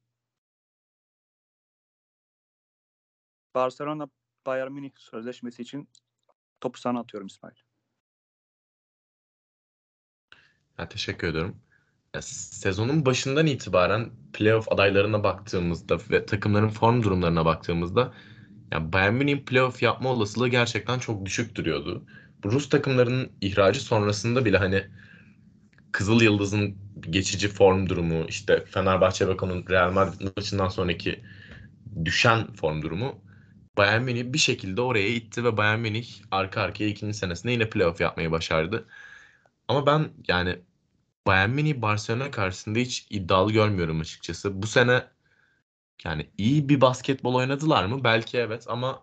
Barcelona 3.54 4.08
Bayern 4.46 4.72
Münih 4.72 4.92
sözleşmesi 4.96 5.62
için 5.62 5.88
topu 6.60 6.78
sana 6.78 7.00
atıyorum 7.00 7.26
İsmail. 7.26 7.54
Ya, 10.78 10.88
teşekkür 10.88 11.28
ederim. 11.28 11.56
Ya, 12.14 12.22
sezonun 12.22 13.06
başından 13.06 13.46
itibaren 13.46 14.10
playoff 14.32 14.72
adaylarına 14.72 15.24
baktığımızda 15.24 15.98
ve 16.10 16.26
takımların 16.26 16.68
form 16.68 17.02
durumlarına 17.02 17.44
baktığımızda 17.44 18.14
ya 18.72 18.92
Bayern 18.92 19.14
Münih'in 19.14 19.44
playoff 19.44 19.82
yapma 19.82 20.08
olasılığı 20.10 20.48
gerçekten 20.48 20.98
çok 20.98 21.26
düşük 21.26 21.54
duruyordu. 21.54 22.06
Bu 22.44 22.52
Rus 22.52 22.68
takımlarının 22.68 23.32
ihracı 23.40 23.80
sonrasında 23.80 24.44
bile 24.44 24.58
hani 24.58 24.84
Kızıl 25.92 26.22
Yıldız'ın 26.22 26.76
geçici 27.00 27.48
form 27.48 27.88
durumu, 27.88 28.24
işte 28.28 28.64
Fenerbahçe 28.64 29.26
onun 29.26 29.66
Real 29.70 29.92
Madrid 29.92 30.30
maçından 30.36 30.68
sonraki 30.68 31.24
düşen 32.04 32.52
form 32.52 32.82
durumu 32.82 33.24
Bayern 33.76 34.02
Münih 34.02 34.32
bir 34.32 34.38
şekilde 34.38 34.80
oraya 34.80 35.08
itti 35.08 35.44
ve 35.44 35.56
Bayern 35.56 35.80
Münih 35.80 36.22
arka 36.30 36.60
arkaya 36.62 36.88
ikinci 36.88 37.14
senesinde 37.14 37.52
yine 37.52 37.70
playoff 37.70 38.00
yapmayı 38.00 38.30
başardı. 38.30 38.86
Ama 39.68 39.86
ben 39.86 40.08
yani 40.28 40.58
Bayern 41.26 41.50
Münih 41.50 41.82
Barcelona 41.82 42.30
karşısında 42.30 42.78
hiç 42.78 43.06
iddialı 43.10 43.52
görmüyorum 43.52 44.00
açıkçası. 44.00 44.62
Bu 44.62 44.66
sene 44.66 45.04
yani 46.04 46.30
iyi 46.38 46.68
bir 46.68 46.80
basketbol 46.80 47.34
oynadılar 47.34 47.84
mı? 47.84 48.04
Belki 48.04 48.38
evet 48.38 48.64
ama 48.68 49.02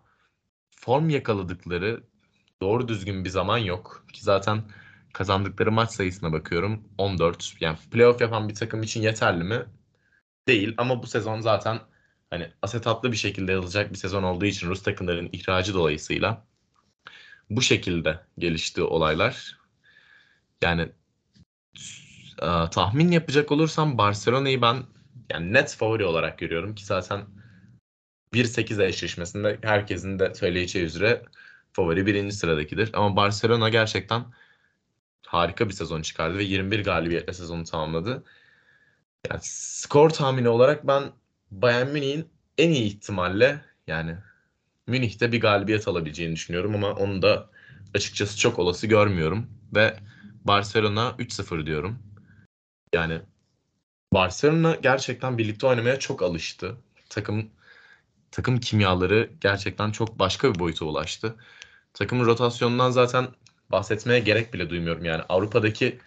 form 0.71 1.10
yakaladıkları 1.10 2.03
doğru 2.62 2.88
düzgün 2.88 3.25
bir 3.25 3.29
zaman 3.29 3.57
yok. 3.57 4.05
Ki 4.13 4.24
zaten 4.24 4.63
kazandıkları 5.13 5.71
maç 5.71 5.91
sayısına 5.91 6.33
bakıyorum. 6.33 6.83
14. 6.98 7.53
Yani 7.60 7.77
playoff 7.91 8.21
yapan 8.21 8.50
bir 8.50 8.55
takım 8.55 8.83
için 8.83 9.01
yeterli 9.01 9.43
mi? 9.43 9.65
Değil 10.48 10.74
ama 10.77 11.03
bu 11.03 11.07
sezon 11.07 11.41
zaten 11.41 11.79
hani 12.29 12.51
asetatlı 12.62 13.12
bir 13.12 13.17
şekilde 13.17 13.51
yazılacak 13.51 13.91
bir 13.91 13.98
sezon 13.98 14.24
olduğu 14.24 14.45
için 14.45 14.69
Rus 14.69 14.83
takımların 14.83 15.29
ihracı 15.33 15.74
dolayısıyla 15.74 16.45
bu 17.50 17.62
şekilde 17.62 18.19
gelişti 18.38 18.83
olaylar. 18.83 19.57
Yani 20.62 20.89
tahmin 22.71 23.12
yapacak 23.12 23.51
olursam 23.51 23.98
Barcelona'yı 23.98 24.62
ben 24.62 24.83
yani 25.34 25.54
net 25.54 25.76
favori 25.76 26.06
olarak 26.06 26.40
görüyorum 26.40 26.76
ki 26.76 26.86
zaten 26.86 27.26
1-8 28.34 28.86
eşleşmesinde 28.86 29.60
herkesin 29.62 30.20
de 30.20 30.36
söyleyeceği 30.36 30.86
üzere 30.86 31.24
favori 31.74 32.06
birinci 32.06 32.36
sıradakidir. 32.36 32.90
Ama 32.94 33.16
Barcelona 33.16 33.70
gerçekten 33.70 34.26
harika 35.28 35.70
bir 35.70 35.74
sezon 35.74 36.02
çıkardı 36.02 36.38
ve 36.38 36.44
21 36.44 36.84
galibiyetle 36.84 37.34
sezonu 37.34 37.64
tamamladı. 37.64 38.24
Yani 39.30 39.40
skor 39.44 40.10
tahmini 40.10 40.50
olarak 40.50 40.88
ben 40.88 41.04
Bayern 41.52 41.88
Münih'in 41.88 42.30
en 42.58 42.72
iyi 42.72 42.84
ihtimalle 42.84 43.62
yani 43.88 44.18
Münih'te 44.88 45.32
bir 45.32 45.42
galibiyet 45.42 45.88
alabileceğini 45.88 46.36
düşünüyorum 46.36 46.76
ama 46.76 46.92
onu 46.94 47.22
da 47.22 47.50
açıkçası 47.94 48.38
çok 48.38 48.60
olası 48.60 48.88
görmüyorum 48.88 49.50
ve 49.76 49.98
Barcelona 50.46 51.16
3-0 51.20 51.66
diyorum. 51.66 52.00
Yani 52.94 53.22
Barcelona 54.13 54.75
gerçekten 54.75 55.38
birlikte 55.38 55.68
oynamaya 55.68 56.00
çok 56.00 56.22
alıştı. 56.24 56.77
Takım 57.10 57.50
takım 58.32 58.60
kimyaları 58.60 59.30
gerçekten 59.41 59.91
çok 59.91 60.20
başka 60.20 60.53
bir 60.53 60.60
boyuta 60.60 60.86
ulaştı. 60.86 61.36
Takımın 61.94 62.25
rotasyonundan 62.25 62.91
zaten 62.91 63.27
bahsetmeye 63.72 64.20
gerek 64.20 64.53
bile 64.53 64.70
duymuyorum. 64.70 65.06
Yani 65.06 65.24
Avrupa'daki 65.30 66.00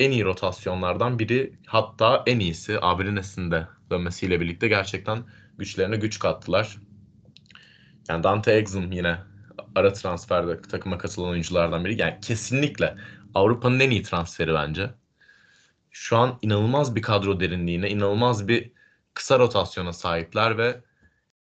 en 0.00 0.10
iyi 0.10 0.24
rotasyonlardan 0.24 1.18
biri 1.18 1.52
hatta 1.66 2.22
en 2.26 2.38
iyisi 2.40 2.78
Abrines'in 2.82 3.50
de 3.50 3.68
dönmesiyle 3.90 4.40
birlikte 4.40 4.68
gerçekten 4.68 5.24
güçlerine 5.58 5.96
güç 5.96 6.18
kattılar. 6.18 6.78
Yani 8.08 8.22
Dante 8.22 8.52
Exum 8.52 8.92
yine 8.92 9.18
ara 9.74 9.92
transferde 9.92 10.62
takıma 10.62 10.98
katılan 10.98 11.28
oyunculardan 11.30 11.84
biri. 11.84 12.00
Yani 12.00 12.20
kesinlikle 12.20 12.96
Avrupa'nın 13.34 13.80
en 13.80 13.90
iyi 13.90 14.02
transferi 14.02 14.54
bence. 14.54 14.90
Şu 15.90 16.16
an 16.16 16.38
inanılmaz 16.42 16.94
bir 16.96 17.02
kadro 17.02 17.40
derinliğine, 17.40 17.90
inanılmaz 17.90 18.48
bir 18.48 18.72
kısa 19.14 19.38
rotasyona 19.38 19.92
sahipler 19.92 20.58
ve 20.58 20.80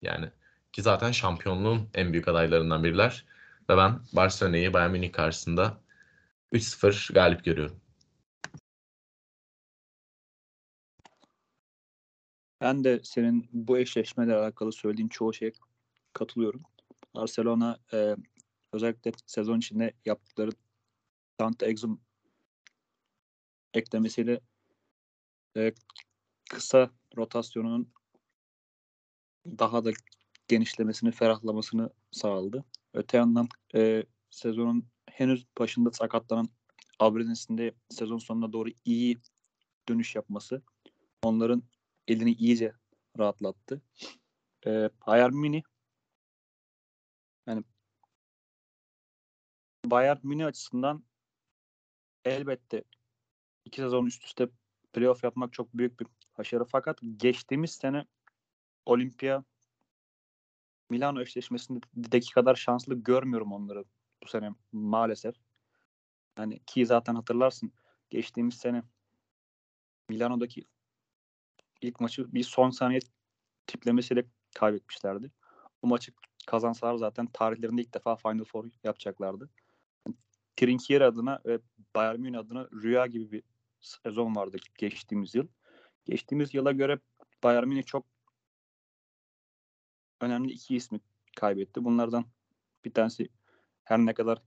yani 0.02 0.30
ki 0.74 0.82
zaten 0.82 1.12
şampiyonluğun 1.12 1.90
en 1.94 2.14
büyük 2.14 2.28
adaylarından 2.28 2.84
biriler. 2.84 3.26
Ve 3.70 3.78
ben 3.78 4.00
Barcelona'yı 4.14 4.74
Bayern 4.74 4.92
Münih 4.92 5.12
karşısında 5.12 5.82
3-0 6.54 7.14
galip 7.14 7.46
görüyorum. 7.46 7.82
Ben 12.62 12.84
de 12.84 13.00
senin 13.04 13.50
bu 13.54 13.78
eşleşmeyle 13.78 14.36
alakalı 14.36 14.72
söylediğin 14.72 15.08
çoğu 15.08 15.34
şeye 15.34 15.52
katılıyorum. 16.14 16.62
Barcelona 17.16 17.80
e, 17.94 18.16
özellikle 18.74 19.12
sezon 19.26 19.58
içinde 19.58 19.94
yaptıkları 20.06 20.52
Dante 21.40 21.66
Exum 21.66 22.02
eklemesiyle 23.78 24.40
e, 25.58 25.74
kısa 26.50 26.92
rotasyonunun 27.18 27.94
daha 29.46 29.86
da 29.86 29.92
genişlemesini, 30.48 31.12
ferahlamasını 31.12 31.90
sağladı. 32.12 32.66
Öte 32.94 33.18
yandan 33.18 33.48
e, 33.76 34.04
sezonun 34.30 34.88
henüz 35.10 35.46
başında 35.60 35.92
sakatlanan 35.92 36.50
Abrenes'in 37.00 37.58
de 37.58 37.76
sezon 37.90 38.18
sonuna 38.18 38.54
doğru 38.54 38.70
iyi 38.86 39.18
dönüş 39.90 40.16
yapması 40.16 40.62
onların 41.24 41.64
elini 42.08 42.32
iyice 42.32 42.74
rahatlattı. 43.20 43.82
E, 44.66 44.90
Bayern 45.08 45.34
Münih 45.34 45.64
yani 47.48 47.64
Bayern 49.86 50.18
Münih 50.24 50.46
açısından 50.46 51.04
elbette 52.26 52.84
iki 53.68 53.82
sezon 53.82 54.06
üst 54.06 54.26
üste 54.26 54.50
playoff 54.94 55.24
yapmak 55.24 55.54
çok 55.54 55.74
büyük 55.74 56.00
bir 56.00 56.08
başarı. 56.38 56.66
Fakat 56.66 57.00
geçtiğimiz 57.18 57.72
sene 57.72 58.06
Olimpia 58.86 59.44
Milano 60.90 61.22
eşleşmesindeki 61.22 62.34
kadar 62.34 62.56
şanslı 62.56 62.96
görmüyorum 62.96 63.54
onları 63.54 63.86
bu 64.24 64.28
sene 64.28 64.52
maalesef. 64.72 65.36
Yani 66.38 66.60
ki 66.66 66.86
zaten 66.86 67.16
hatırlarsın 67.16 67.72
geçtiğimiz 68.10 68.56
sene 68.56 68.84
Milano'daki 70.10 70.66
ilk 71.82 72.00
maçı 72.00 72.34
bir 72.34 72.44
son 72.44 72.70
saniye 72.70 73.00
tiplemesiyle 73.68 74.26
kaybetmişlerdi. 74.56 75.32
Bu 75.84 75.88
maçı 75.88 76.12
kazansalar 76.48 76.96
zaten 76.96 77.28
tarihlerinde 77.28 77.82
ilk 77.82 77.94
defa 77.94 78.16
Final 78.16 78.44
Four 78.44 78.66
yapacaklardı. 78.84 79.50
Yani, 80.08 80.16
Trinkieri 80.56 81.06
adına 81.06 81.40
ve 81.46 81.60
Bayern 81.96 82.20
Münih 82.20 82.40
adına 82.40 82.68
rüya 82.74 83.06
gibi 83.06 83.32
bir 83.32 83.44
sezon 83.88 84.36
vardı 84.36 84.58
geçtiğimiz 84.78 85.36
yıl. 85.36 85.48
Geçtiğimiz 86.06 86.54
yıla 86.54 86.72
göre 86.72 87.00
Bayern 87.44 87.68
Münih 87.68 87.84
çok 87.84 88.06
önemli 90.22 90.52
iki 90.52 90.76
ismi 90.76 91.00
kaybetti. 91.36 91.84
Bunlardan 91.84 92.26
bir 92.86 92.94
tanesi 92.94 93.30
her 93.84 94.00
ne 94.00 94.14
kadar 94.14 94.42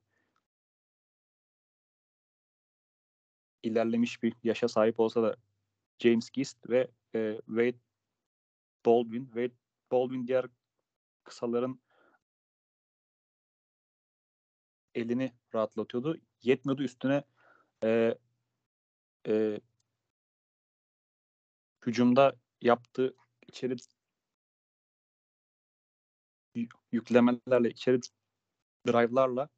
ilerlemiş 3.62 4.22
bir 4.22 4.34
yaşa 4.42 4.68
sahip 4.68 5.00
olsa 5.00 5.22
da 5.22 5.36
James 5.98 6.30
Gist 6.30 6.70
ve 6.70 6.90
e, 7.14 7.36
Wade 7.46 7.78
Baldwin. 8.86 9.24
Wade 9.24 9.54
Baldwin 9.92 10.26
diğer 10.26 10.46
kısaların 11.24 11.80
elini 14.94 15.32
rahatlatıyordu. 15.54 16.16
Yetmiyordu 16.42 16.82
üstüne 16.82 17.24
e, 17.84 18.18
e, 19.28 19.60
hücumda 21.86 22.36
yaptığı 22.60 23.14
içeri 23.48 23.76
yüklemelerle, 26.92 27.70
içeri 27.70 28.00
drive'larla 28.86 29.48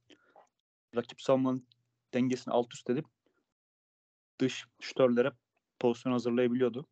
rakip 0.96 1.22
savunmanın 1.22 1.66
dengesini 2.14 2.55
alt 2.55 2.75
üst 2.75 2.90
edip 2.90 3.07
dış 4.38 4.66
şütörlere 4.81 5.33
pozisyon 5.79 6.12
hazırlayabiliyordu. 6.12 6.87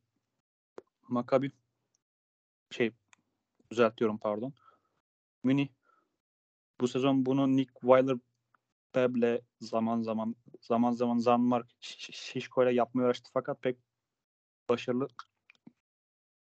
Maccabi 1.08 1.52
şey 2.70 2.92
düzeltiyorum 3.70 4.18
pardon. 4.18 4.54
Mini 5.44 5.68
bu 6.80 6.88
sezon 6.88 7.26
bunu 7.26 7.56
Nick 7.56 7.72
Weiler 7.80 8.16
Beble 8.94 9.40
zaman 9.60 10.02
zaman 10.02 10.36
zaman 10.60 10.92
zaman 10.92 11.18
Zanmark 11.18 11.66
Şişko 11.80 12.62
ile 12.62 12.74
yapmaya 12.74 13.04
uğraştı 13.04 13.30
fakat 13.32 13.62
pek 13.62 13.78
başarılı 14.68 15.08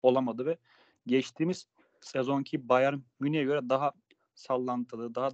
olamadı 0.02 0.46
ve 0.46 0.58
geçtiğimiz 1.06 1.68
sezonki 2.00 2.68
Bayern 2.68 2.98
Münih'e 3.20 3.44
göre 3.44 3.68
daha 3.68 3.92
sallantılı, 4.34 5.14
daha 5.14 5.30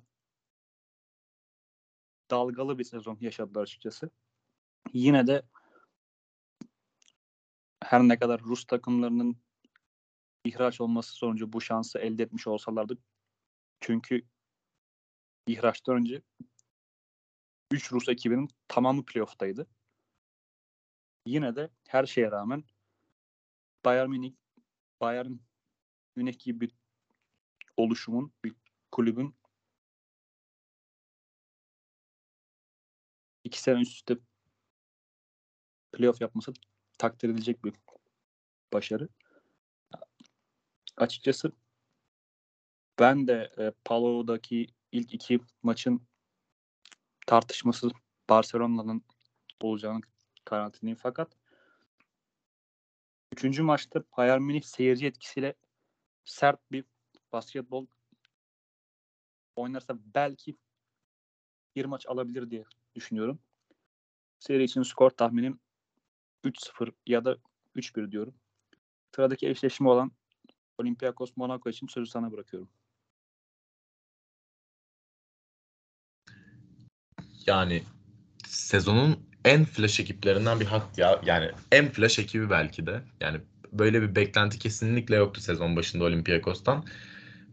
dalgalı 2.31 2.79
bir 2.79 2.85
sezon 2.85 3.19
yaşadılar 3.21 3.63
açıkçası. 3.63 4.11
Yine 4.93 5.27
de 5.27 5.43
her 7.85 8.01
ne 8.03 8.19
kadar 8.19 8.41
Rus 8.41 8.65
takımlarının 8.65 9.37
ihraç 10.45 10.81
olması 10.81 11.13
sonucu 11.13 11.53
bu 11.53 11.61
şansı 11.61 11.99
elde 11.99 12.23
etmiş 12.23 12.47
olsalardı 12.47 12.99
çünkü 13.81 14.23
ihraçtan 15.47 15.97
önce 15.97 16.23
3 17.71 17.93
Rus 17.93 18.09
ekibinin 18.09 18.49
tamamı 18.69 19.05
playoff'taydı. 19.05 19.67
Yine 21.27 21.57
de 21.57 21.71
her 21.89 22.07
şeye 22.07 22.31
rağmen 22.31 22.65
Bayern 23.85 24.11
Münih 24.11 24.33
Bayern 25.01 25.33
Münih 26.17 26.39
gibi 26.39 26.61
bir 26.61 26.71
oluşumun, 27.77 28.33
bir 28.45 28.55
kulübün 28.93 29.35
iki 33.45 33.63
sene 33.63 33.81
üst 33.81 33.93
üste 33.93 34.17
playoff 35.93 36.21
yapması 36.21 36.53
takdir 36.99 37.29
edilecek 37.29 37.65
bir 37.65 37.75
başarı. 38.73 39.09
Açıkçası 40.97 41.53
ben 42.99 43.27
de 43.27 43.53
e, 43.59 43.73
Palo'daki 43.85 44.67
ilk 44.93 45.15
iki 45.15 45.41
maçın 45.63 46.10
tartışması 47.27 47.91
Barcelona'nın 48.29 49.05
olacağını 49.61 50.01
karantinayım 50.45 50.99
fakat 51.03 51.37
üçüncü 53.33 53.63
maçta 53.63 54.03
Bayern 54.17 54.43
Münih 54.43 54.63
seyirci 54.63 55.07
etkisiyle 55.07 55.55
sert 56.25 56.73
bir 56.73 56.85
basketbol 57.33 57.87
oynarsa 59.57 59.99
belki 60.15 60.57
bir 61.77 61.85
maç 61.85 62.07
alabilir 62.07 62.51
diye 62.51 62.65
düşünüyorum. 62.95 63.39
Seri 64.39 64.65
için 64.65 64.83
skor 64.83 65.11
tahminim 65.11 65.61
3-0 66.45 66.93
ya 67.07 67.25
da 67.25 67.37
3-1 67.77 68.13
diyorum. 68.13 68.35
Sıradaki 69.15 69.49
eşleşme 69.49 69.89
olan 69.89 70.13
Olympiakos 70.79 71.37
Monaco 71.37 71.71
için 71.71 71.87
sözü 71.87 72.11
sana 72.11 72.33
bırakıyorum. 72.33 72.71
Yani 77.51 77.83
sezonun 78.47 79.19
en 79.45 79.65
flash 79.65 80.01
ekiplerinden 80.01 80.61
bir 80.61 80.67
hak 80.67 80.99
ya. 80.99 81.21
Yani 81.25 81.51
en 81.73 81.89
flash 81.89 82.19
ekibi 82.19 82.51
belki 82.51 82.87
de. 82.87 83.03
Yani 83.21 83.41
böyle 83.73 84.03
bir 84.03 84.17
beklenti 84.17 84.59
kesinlikle 84.59 85.17
yoktu 85.17 85.41
sezon 85.41 85.77
başında 85.77 86.05
Olympiakos'tan. 86.05 86.85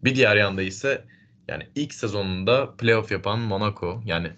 Bir 0.03 0.15
diğer 0.15 0.36
yanda 0.36 0.62
ise 0.62 1.05
yani 1.47 1.67
ilk 1.75 1.93
sezonunda 1.93 2.75
playoff 2.75 3.12
yapan 3.12 3.39
Monaco. 3.39 4.01
Yani 4.05 4.31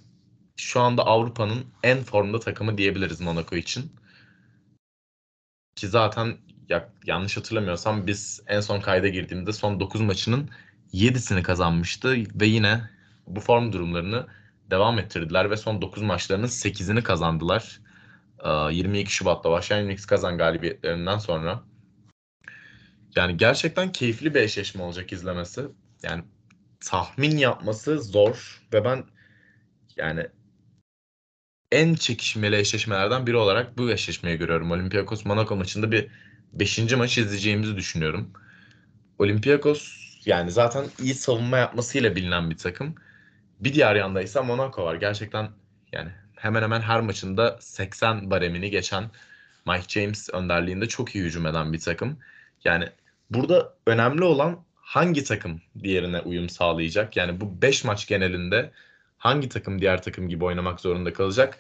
şu 0.55 0.79
anda 0.79 1.05
Avrupa'nın 1.05 1.65
en 1.83 2.03
formda 2.03 2.39
takımı 2.39 2.77
diyebiliriz 2.77 3.21
Monaco 3.21 3.55
için. 3.55 3.91
Ki 5.75 5.87
zaten 5.87 6.37
ya, 6.69 6.89
yanlış 7.05 7.37
hatırlamıyorsam 7.37 8.07
biz 8.07 8.41
en 8.47 8.61
son 8.61 8.81
kayda 8.81 9.07
girdiğimde 9.07 9.53
son 9.53 9.79
9 9.79 10.01
maçının 10.01 10.49
7'sini 10.93 11.43
kazanmıştı 11.43 12.15
ve 12.41 12.45
yine 12.45 12.81
bu 13.27 13.39
form 13.39 13.73
durumlarını 13.73 14.27
devam 14.71 14.99
ettirdiler 14.99 15.51
ve 15.51 15.57
son 15.57 15.81
9 15.81 16.03
maçlarının 16.03 16.47
8'ini 16.47 17.03
kazandılar. 17.03 17.79
22 18.71 19.13
Şubat'ta 19.13 19.51
başlayan 19.51 19.85
Unix 19.85 20.05
kazan 20.05 20.37
galibiyetlerinden 20.37 21.17
sonra. 21.17 21.63
Yani 23.15 23.37
gerçekten 23.37 23.91
keyifli 23.91 24.33
bir 24.33 24.41
eşleşme 24.41 24.83
olacak 24.83 25.13
izlemesi. 25.13 25.61
Yani 26.03 26.23
tahmin 26.85 27.37
yapması 27.37 28.01
zor 28.03 28.61
ve 28.73 28.85
ben 28.85 29.03
yani 29.97 30.27
en 31.71 31.95
çekişmeli 31.95 32.55
eşleşmelerden 32.55 33.27
biri 33.27 33.35
olarak 33.35 33.77
bu 33.77 33.91
eşleşmeyi 33.91 34.37
görüyorum. 34.37 34.71
Olympiakos 34.71 35.25
Monaco 35.25 35.55
maçında 35.55 35.91
bir 35.91 36.07
5. 36.53 36.93
maç 36.93 37.17
izleyeceğimizi 37.17 37.75
düşünüyorum. 37.75 38.33
Olympiakos 39.19 39.95
yani 40.25 40.51
zaten 40.51 40.85
iyi 41.01 41.13
savunma 41.13 41.57
yapmasıyla 41.57 42.15
bilinen 42.15 42.49
bir 42.49 42.57
takım. 42.57 42.95
Bir 43.59 43.73
diğer 43.73 43.95
yanda 43.95 44.21
ise 44.21 44.41
Monaco 44.41 44.83
var. 44.85 44.95
Gerçekten 44.95 45.49
yani 45.91 46.09
hemen 46.35 46.61
hemen 46.61 46.81
her 46.81 47.01
maçında 47.01 47.57
80 47.61 48.31
baremini 48.31 48.71
geçen 48.71 49.11
Mike 49.67 49.87
James 49.87 50.29
önderliğinde 50.33 50.87
çok 50.87 51.15
iyi 51.15 51.23
hücum 51.23 51.45
eden 51.45 51.73
bir 51.73 51.79
takım. 51.79 52.19
Yani 52.63 52.89
burada 53.29 53.73
önemli 53.85 54.23
olan 54.23 54.63
hangi 54.75 55.23
takım 55.23 55.61
diğerine 55.83 56.21
uyum 56.21 56.49
sağlayacak? 56.49 57.17
Yani 57.17 57.41
bu 57.41 57.61
5 57.61 57.83
maç 57.83 58.07
genelinde 58.07 58.71
hangi 59.17 59.49
takım 59.49 59.81
diğer 59.81 60.01
takım 60.03 60.29
gibi 60.29 60.45
oynamak 60.45 60.79
zorunda 60.79 61.13
kalacak? 61.13 61.59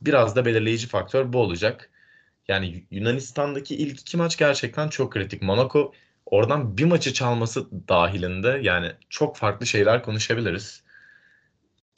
Biraz 0.00 0.36
da 0.36 0.44
belirleyici 0.44 0.86
faktör 0.86 1.32
bu 1.32 1.38
olacak. 1.38 1.90
Yani 2.48 2.84
Yunanistan'daki 2.90 3.76
ilk 3.76 4.00
iki 4.00 4.16
maç 4.16 4.36
gerçekten 4.36 4.88
çok 4.88 5.12
kritik. 5.12 5.42
Monaco 5.42 5.92
oradan 6.26 6.78
bir 6.78 6.84
maçı 6.84 7.12
çalması 7.12 7.88
dahilinde 7.88 8.60
yani 8.62 8.92
çok 9.08 9.36
farklı 9.36 9.66
şeyler 9.66 10.02
konuşabiliriz. 10.02 10.82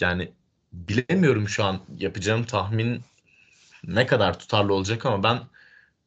Yani 0.02 0.32
bilemiyorum 0.72 1.48
şu 1.48 1.64
an 1.64 1.80
yapacağım 1.98 2.44
tahmin 2.44 3.00
ne 3.84 4.06
kadar 4.06 4.38
tutarlı 4.38 4.74
olacak 4.74 5.06
ama 5.06 5.22
ben 5.22 5.40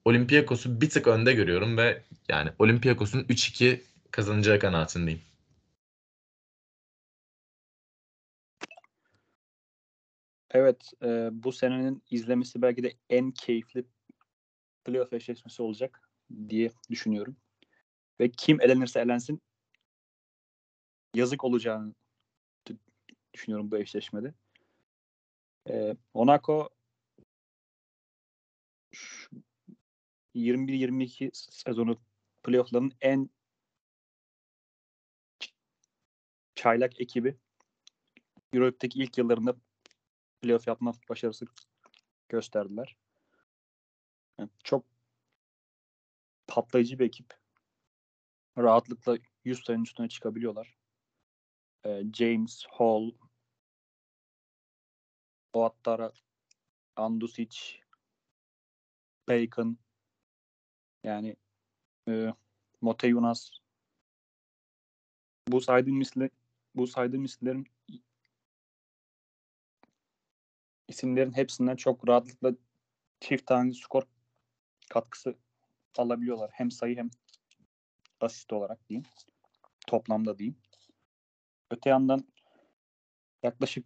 Olympiakos'u 0.06 0.82
bir 0.82 0.90
tık 0.90 1.08
önde 1.08 1.34
görüyorum 1.34 1.78
ve 1.78 2.02
yani 2.30 2.50
Olympiakos'un 2.60 3.24
3-2 3.24 3.82
kazanacağı 4.12 4.60
kanaatindeyim. 4.60 5.22
Evet, 10.52 10.92
e, 11.04 11.30
bu 11.32 11.52
senenin 11.52 12.04
izlemesi 12.12 12.62
belki 12.62 12.84
de 12.84 12.94
en 13.10 13.32
keyifli 13.32 13.86
playoff 14.86 15.14
eşleşmesi 15.14 15.62
olacak 15.62 16.10
diye 16.50 16.72
düşünüyorum. 16.90 17.38
Ve 18.20 18.32
kim 18.32 18.62
elenirse 18.62 19.00
elensin 19.00 19.42
yazık 21.14 21.44
olacağını 21.44 21.94
düşünüyorum 23.36 23.72
bu 23.72 23.78
eşleşmede. 23.78 24.34
E, 25.70 25.96
Monaco 26.14 26.70
21-22 30.36 31.30
sezonu 31.34 31.98
playoff'ların 32.44 32.92
en 33.02 33.30
çaylak 36.56 37.02
ekibi. 37.02 37.38
Euroleague'deki 38.54 39.00
ilk 39.00 39.18
yıllarında 39.18 39.56
playoff 40.42 40.68
yapma 40.68 40.94
başarısı 41.10 41.46
gösterdiler. 42.30 42.98
Yani 44.40 44.50
çok 44.64 44.86
patlayıcı 46.48 47.00
bir 47.00 47.06
ekip. 47.06 47.34
Rahatlıkla 48.58 49.18
100 49.44 49.64
sayının 49.64 49.84
üstüne 49.84 50.10
çıkabiliyorlar. 50.10 50.78
Ee, 51.86 52.04
James, 52.14 52.66
Hall, 52.70 53.12
Boattara, 55.56 56.12
Andusic, 56.96 57.80
Bacon 59.28 59.78
yani 61.04 61.36
e, 62.08 62.34
Mote 62.82 63.08
Yunas 63.08 63.52
bu 65.48 65.62
saydığım 65.62 65.98
misli 65.98 66.30
bu 66.76 66.88
saydığım 66.88 67.26
isimlerin 67.26 67.68
isimlerin 70.88 71.32
hepsinden 71.32 71.76
çok 71.76 72.08
rahatlıkla 72.08 72.52
çift 73.20 73.46
tane 73.46 73.74
skor 73.74 74.04
katkısı 74.90 75.36
alabiliyorlar. 75.98 76.52
Hem 76.54 76.72
sayı 76.72 76.98
hem 76.98 77.10
asist 78.22 78.54
olarak 78.54 78.90
diyeyim. 78.90 79.06
Toplamda 79.88 80.38
diyeyim. 80.38 80.58
Öte 81.72 81.90
yandan 81.90 82.28
yaklaşık 83.44 83.86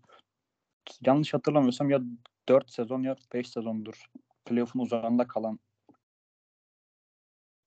yanlış 1.06 1.34
hatırlamıyorsam 1.34 1.90
ya 1.90 2.02
4 2.50 2.72
sezon 2.72 3.04
ya 3.04 3.16
5 3.34 3.50
sezondur 3.50 4.06
playoff'un 4.46 4.80
uzağında 4.80 5.28
kalan 5.28 5.60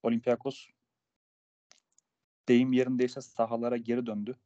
Olympiakos 0.03 0.69
deyim 2.49 2.73
yerindeyse 2.73 3.21
sahalara 3.21 3.77
geri 3.77 4.07
döndü. 4.07 4.37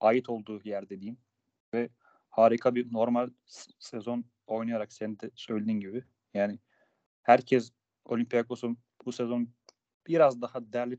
Ait 0.00 0.28
olduğu 0.28 0.60
yerde 0.64 1.00
diyeyim. 1.00 1.18
Ve 1.74 1.88
harika 2.30 2.74
bir 2.74 2.92
normal 2.92 3.30
sezon 3.78 4.24
oynayarak 4.46 4.92
senin 4.92 5.18
de 5.18 5.30
söylediğin 5.34 5.80
gibi. 5.80 6.04
Yani 6.34 6.58
herkes 7.22 7.72
Olympiakos'un 8.04 8.78
bu 9.04 9.12
sezon 9.12 9.48
biraz 10.06 10.42
daha 10.42 10.72
derli 10.72 10.98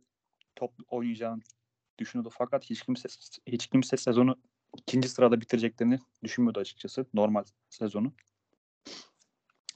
top 0.56 0.73
oynayacağını 0.88 1.41
düşünüyordu. 1.97 2.30
Fakat 2.38 2.63
hiç 2.69 2.82
kimse 2.82 3.10
hiç 3.47 3.67
kimse 3.67 3.97
sezonu 3.97 4.36
ikinci 4.77 5.09
sırada 5.09 5.41
bitireceklerini 5.41 5.99
düşünmüyordu 6.23 6.59
açıkçası 6.59 7.05
normal 7.13 7.43
sezonu. 7.69 8.13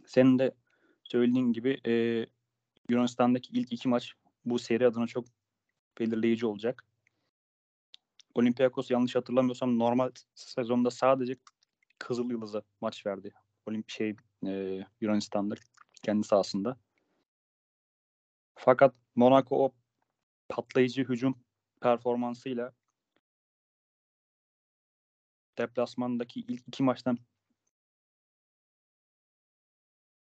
Senin 0.06 0.40
de 0.40 0.56
söylediğin 1.04 1.54
gibi 1.54 1.82
e, 1.86 2.26
Yunanistan'daki 2.90 3.54
ilk 3.54 3.74
iki 3.74 3.88
maç 3.88 4.14
bu 4.46 4.60
seri 4.60 4.88
adına 4.88 5.08
çok 5.08 5.26
belirleyici 6.00 6.46
olacak. 6.46 6.86
Olympiakos 8.36 8.92
yanlış 8.92 9.16
hatırlamıyorsam 9.16 9.80
normal 9.80 10.12
sezonda 10.36 10.92
sadece 10.92 11.36
Kızıl 12.00 12.30
Yıldız'a 12.32 12.62
maç 12.82 13.06
verdi. 13.06 13.34
Olimp 13.66 13.90
şey 13.90 14.16
e, 14.48 14.84
Yunanistan'da 15.02 15.56
kendi 16.04 16.28
sahasında. 16.28 16.78
Fakat 18.56 18.96
Monaco 19.16 19.66
o 19.66 19.74
patlayıcı 20.50 21.04
hücum 21.04 21.36
performansıyla 21.82 22.74
deplasmandaki 25.58 26.40
ilk 26.40 26.68
iki 26.68 26.84
maçtan 26.84 27.18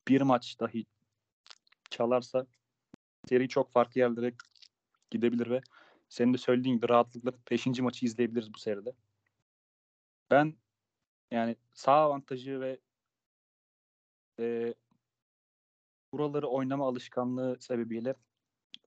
bir 0.09 0.20
maç 0.20 0.61
dahi 0.61 0.87
çalarsa 1.90 2.46
seri 3.28 3.48
çok 3.48 3.72
farklı 3.72 4.00
yerlere 4.00 4.35
gidebilir 5.11 5.50
ve 5.50 5.61
senin 6.09 6.35
de 6.35 6.38
söylediğin 6.38 6.76
gibi 6.76 6.88
rahatlıkla 6.88 7.33
5. 7.50 7.66
maçı 7.66 8.07
izleyebiliriz 8.07 8.54
bu 8.54 8.59
seride. 8.59 8.92
Ben 10.31 10.57
yani 11.31 11.57
sağ 11.74 11.92
avantajı 11.92 12.61
ve 12.61 12.81
e, 14.40 14.74
buraları 16.12 16.48
oynama 16.48 16.87
alışkanlığı 16.88 17.57
sebebiyle 17.61 18.14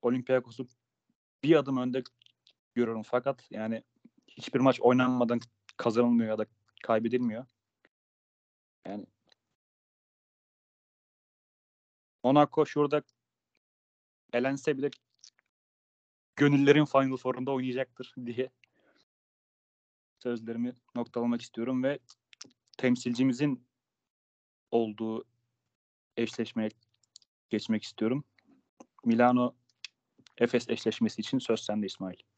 Olympiakos'u 0.02 0.68
bir 1.44 1.56
adım 1.56 1.78
önde 1.78 2.04
görüyorum 2.76 3.04
fakat 3.04 3.52
yani 3.52 3.84
hiçbir 4.28 4.60
maç 4.60 4.82
oynanmadan 4.82 5.40
kazanılmıyor 5.78 6.30
ya 6.30 6.38
da 6.38 6.46
kaybedilmiyor. 6.84 7.46
Yani 8.88 9.06
Monaco 12.24 12.66
şurada 12.66 13.04
elense 14.34 14.78
bile 14.78 14.90
gönüllerin 16.36 16.86
Final 16.86 17.18
Four'unda 17.18 17.52
oynayacaktır 17.52 18.14
diye 18.26 18.50
sözlerimi 20.20 20.74
noktalamak 20.96 21.42
istiyorum 21.42 21.84
ve 21.84 22.00
temsilcimizin 22.78 23.68
olduğu 24.72 25.26
eşleşmeye 26.18 26.70
geçmek 27.50 27.84
istiyorum. 27.84 28.24
Milano 29.06 29.56
Efes 30.38 30.70
eşleşmesi 30.70 31.22
için 31.22 31.40
söz 31.40 31.60
sende 31.60 31.86
İsmail. 31.86 32.31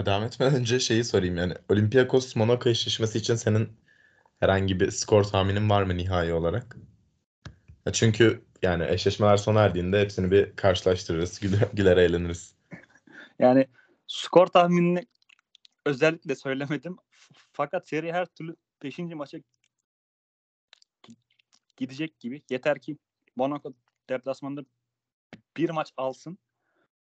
Devam 0.00 0.22
etmeden 0.22 0.54
önce 0.54 0.80
şeyi 0.80 1.04
sorayım 1.04 1.36
yani 1.36 1.54
Olympiakos 1.68 2.36
Monaco 2.36 2.70
eşleşmesi 2.70 3.18
için 3.18 3.34
senin 3.34 3.76
herhangi 4.40 4.80
bir 4.80 4.90
skor 4.90 5.24
tahminin 5.24 5.70
var 5.70 5.82
mı 5.82 5.96
nihai 5.96 6.32
olarak? 6.32 6.76
Çünkü 7.92 8.44
yani 8.62 8.86
eşleşmeler 8.88 9.36
sona 9.36 9.62
erdiğinde 9.62 10.00
hepsini 10.00 10.30
bir 10.30 10.56
karşılaştırırız, 10.56 11.40
güler, 11.40 11.68
güler 11.72 11.96
eğleniriz. 11.96 12.54
Yani 13.38 13.66
skor 14.06 14.46
tahminini 14.46 15.06
özellikle 15.86 16.34
söylemedim. 16.34 16.96
Fakat 17.52 17.88
seri 17.88 18.12
her 18.12 18.26
türlü 18.26 18.56
5. 18.82 18.98
maça 18.98 19.38
gidecek 21.76 22.20
gibi. 22.20 22.42
Yeter 22.50 22.80
ki 22.80 22.96
Monaco 23.36 23.72
deplasmanda 24.08 24.64
bir 25.56 25.70
maç 25.70 25.92
alsın. 25.96 26.38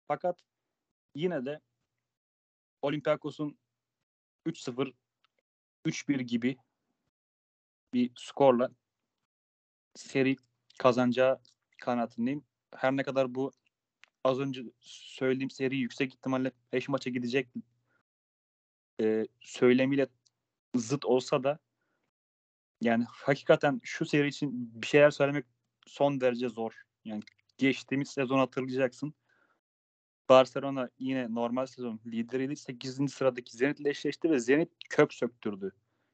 Fakat 0.07 0.39
yine 1.15 1.45
de 1.45 1.59
Olympiakos'un 2.81 3.57
3-0 4.45 4.93
3-1 5.85 6.21
gibi 6.21 6.57
bir 7.93 8.11
skorla 8.15 8.69
seri 9.95 10.35
kazanacağı 10.79 11.41
kanaatindeyim. 11.81 12.45
Her 12.75 12.97
ne 12.97 13.03
kadar 13.03 13.35
bu 13.35 13.51
az 14.23 14.39
önce 14.39 14.61
söylediğim 14.79 15.49
seri 15.49 15.77
yüksek 15.77 16.13
ihtimalle 16.13 16.51
5 16.73 16.89
maça 16.89 17.09
gidecek 17.09 17.49
e, 19.01 19.27
söylemiyle 19.39 20.07
zıt 20.75 21.05
olsa 21.05 21.43
da 21.43 21.59
yani 22.81 23.05
hakikaten 23.09 23.81
şu 23.83 24.05
seri 24.05 24.27
için 24.27 24.81
bir 24.81 24.87
şeyler 24.87 25.11
söylemek 25.11 25.45
son 25.87 26.21
derece 26.21 26.49
zor. 26.49 26.83
Yani 27.05 27.23
geçtiğimiz 27.57 28.09
sezon 28.09 28.39
hatırlayacaksın. 28.39 29.13
Barcelona 30.29 30.89
yine 30.99 31.33
normal 31.35 31.65
sezon 31.65 31.99
lideriydi. 32.05 32.55
8. 32.55 33.09
sıradaki 33.09 33.57
Zenit 33.57 33.79
ile 33.79 33.89
eşleşti 33.89 34.31
ve 34.31 34.39
Zenit 34.39 34.69
kök 34.89 35.13
söktürdü. 35.13 35.71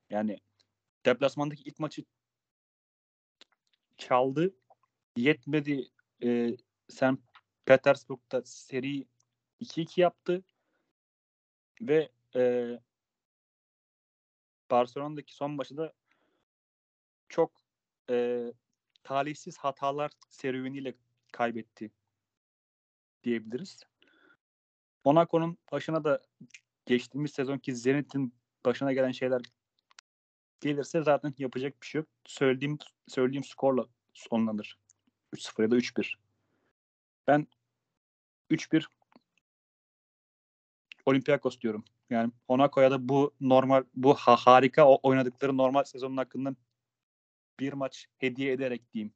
Yani 0.09 0.39
deplasmandaki 1.05 1.63
ilk 1.63 1.79
maçı 1.79 2.05
çaldı. 3.97 4.55
Yetmedi. 5.15 5.89
E, 6.23 6.57
St. 6.89 7.03
Petersburg'da 7.65 8.41
seri 8.45 9.07
2-2 9.61 10.01
yaptı. 10.01 10.43
Ve 11.81 12.09
e, 12.35 12.73
Barcelona'daki 14.71 15.35
son 15.35 15.51
maçı 15.51 15.77
da 15.77 15.93
çok 17.29 17.51
e, 18.09 18.47
talihsiz 19.03 19.57
hatalar 19.57 20.11
serüveniyle 20.29 20.93
kaybetti 21.31 21.91
diyebiliriz. 23.23 23.92
Monaco'nun 25.05 25.57
başına 25.71 26.03
da 26.03 26.21
geçtiğimiz 26.85 27.31
sezonki 27.31 27.75
Zenit'in 27.75 28.33
başına 28.65 28.93
gelen 28.93 29.11
şeyler 29.11 29.41
gelirse 30.61 31.03
zaten 31.03 31.33
yapacak 31.37 31.81
bir 31.81 31.87
şey 31.87 31.99
yok. 31.99 32.07
Söylediğim 32.25 32.77
söylediğim 33.07 33.43
skorla 33.43 33.85
sonlanır. 34.13 34.77
3-0 35.33 35.63
ya 35.63 35.71
da 35.71 35.75
3-1. 35.75 36.19
Ben 37.27 37.47
3-1 38.49 38.87
Olympiakos 41.05 41.59
diyorum. 41.59 41.83
Yani 42.09 42.31
Monaco'ya 42.49 42.91
da 42.91 43.09
bu 43.09 43.33
normal 43.41 43.83
bu 43.93 44.13
ha- 44.13 44.35
harika 44.35 44.87
oynadıkları 44.87 45.57
normal 45.57 45.83
sezonun 45.83 46.17
hakkında 46.17 46.55
bir 47.59 47.73
maç 47.73 48.07
hediye 48.17 48.51
ederek 48.51 48.93
diyeyim. 48.93 49.13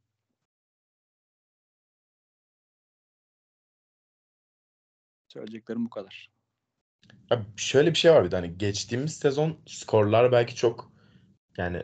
Söyleyeceklerim 5.27 5.85
bu 5.85 5.89
kadar. 5.89 6.31
Abi 7.29 7.43
şöyle 7.57 7.89
bir 7.89 7.95
şey 7.95 8.11
var 8.11 8.25
bir 8.25 8.31
de 8.31 8.35
hani 8.35 8.57
geçtiğimiz 8.57 9.15
sezon 9.15 9.57
skorlar 9.65 10.31
belki 10.31 10.55
çok 10.55 10.91
yani 11.57 11.83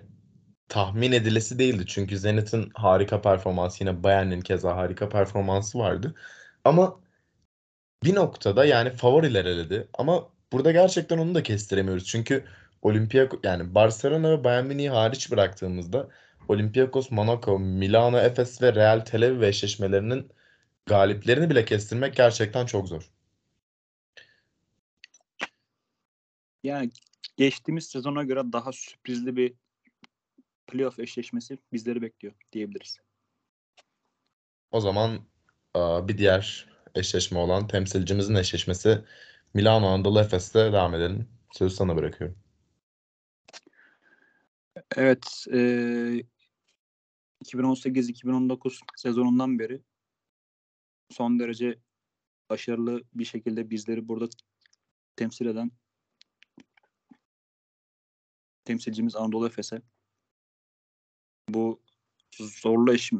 tahmin 0.69 1.11
edilesi 1.11 1.59
değildi. 1.59 1.83
Çünkü 1.87 2.17
Zenit'in 2.17 2.71
harika 2.73 3.21
performansı 3.21 3.83
yine 3.83 4.03
Bayern'in 4.03 4.41
keza 4.41 4.75
harika 4.75 5.09
performansı 5.09 5.79
vardı. 5.79 6.15
Ama 6.63 6.99
bir 8.03 8.15
noktada 8.15 8.65
yani 8.65 8.89
favoriler 8.89 9.45
eledi. 9.45 9.87
Ama 9.93 10.29
burada 10.51 10.71
gerçekten 10.71 11.17
onu 11.17 11.35
da 11.35 11.43
kestiremiyoruz. 11.43 12.05
Çünkü 12.05 12.45
Olympiakos 12.81 13.39
yani 13.43 13.75
Barcelona 13.75 14.31
ve 14.31 14.43
Bayern 14.43 14.65
Münih'i 14.65 14.89
hariç 14.89 15.31
bıraktığımızda 15.31 16.09
Olympiakos, 16.47 17.11
Monaco, 17.11 17.59
Milano, 17.59 18.17
Efes 18.19 18.61
ve 18.61 18.75
Real 18.75 18.99
Tel 18.99 19.25
Aviv 19.27 19.41
eşleşmelerinin 19.41 20.31
galiplerini 20.85 21.49
bile 21.49 21.65
kestirmek 21.65 22.15
gerçekten 22.15 22.65
çok 22.65 22.87
zor. 22.87 23.12
Yani 26.63 26.91
geçtiğimiz 27.37 27.85
sezona 27.85 28.23
göre 28.23 28.43
daha 28.53 28.71
sürprizli 28.71 29.35
bir 29.35 29.53
playoff 30.67 30.99
eşleşmesi 30.99 31.57
bizleri 31.73 32.01
bekliyor 32.01 32.33
diyebiliriz. 32.51 32.97
O 34.71 34.79
zaman 34.81 35.19
aa, 35.73 36.07
bir 36.07 36.17
diğer 36.17 36.69
eşleşme 36.95 37.39
olan 37.39 37.67
temsilcimizin 37.67 38.35
eşleşmesi 38.35 39.03
Milano 39.53 39.87
Anadolu 39.87 40.19
Efes'te 40.19 40.59
devam 40.59 40.95
edelim. 40.95 41.29
Sözü 41.51 41.75
sana 41.75 41.95
bırakıyorum. 41.95 42.37
Evet, 44.95 45.45
e, 45.53 46.23
2018-2019 47.45 48.79
sezonundan 48.95 49.59
beri 49.59 49.81
son 51.09 51.39
derece 51.39 51.79
başarılı 52.49 53.03
bir 53.13 53.25
şekilde 53.25 53.69
bizleri 53.69 54.07
burada 54.07 54.29
temsil 55.15 55.45
eden 55.45 55.71
temsilcimiz 58.65 59.15
Anadolu 59.15 59.47
Efes'e 59.47 59.81
bu 61.49 61.81
zorlu 62.39 62.93
eş, 62.93 63.11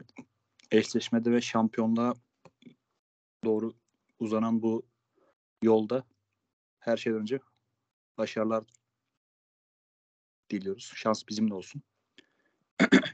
eşleşmede 0.72 1.32
ve 1.32 1.42
şampiyonluğa 1.42 2.14
doğru 3.44 3.74
uzanan 4.20 4.62
bu 4.62 4.86
yolda 5.64 6.04
her 6.80 6.98
şeyden 6.98 7.22
önce 7.22 7.40
başarılar 8.18 8.64
diliyoruz. 10.50 10.92
Şans 10.96 11.28
bizimle 11.28 11.54
olsun. 11.54 11.82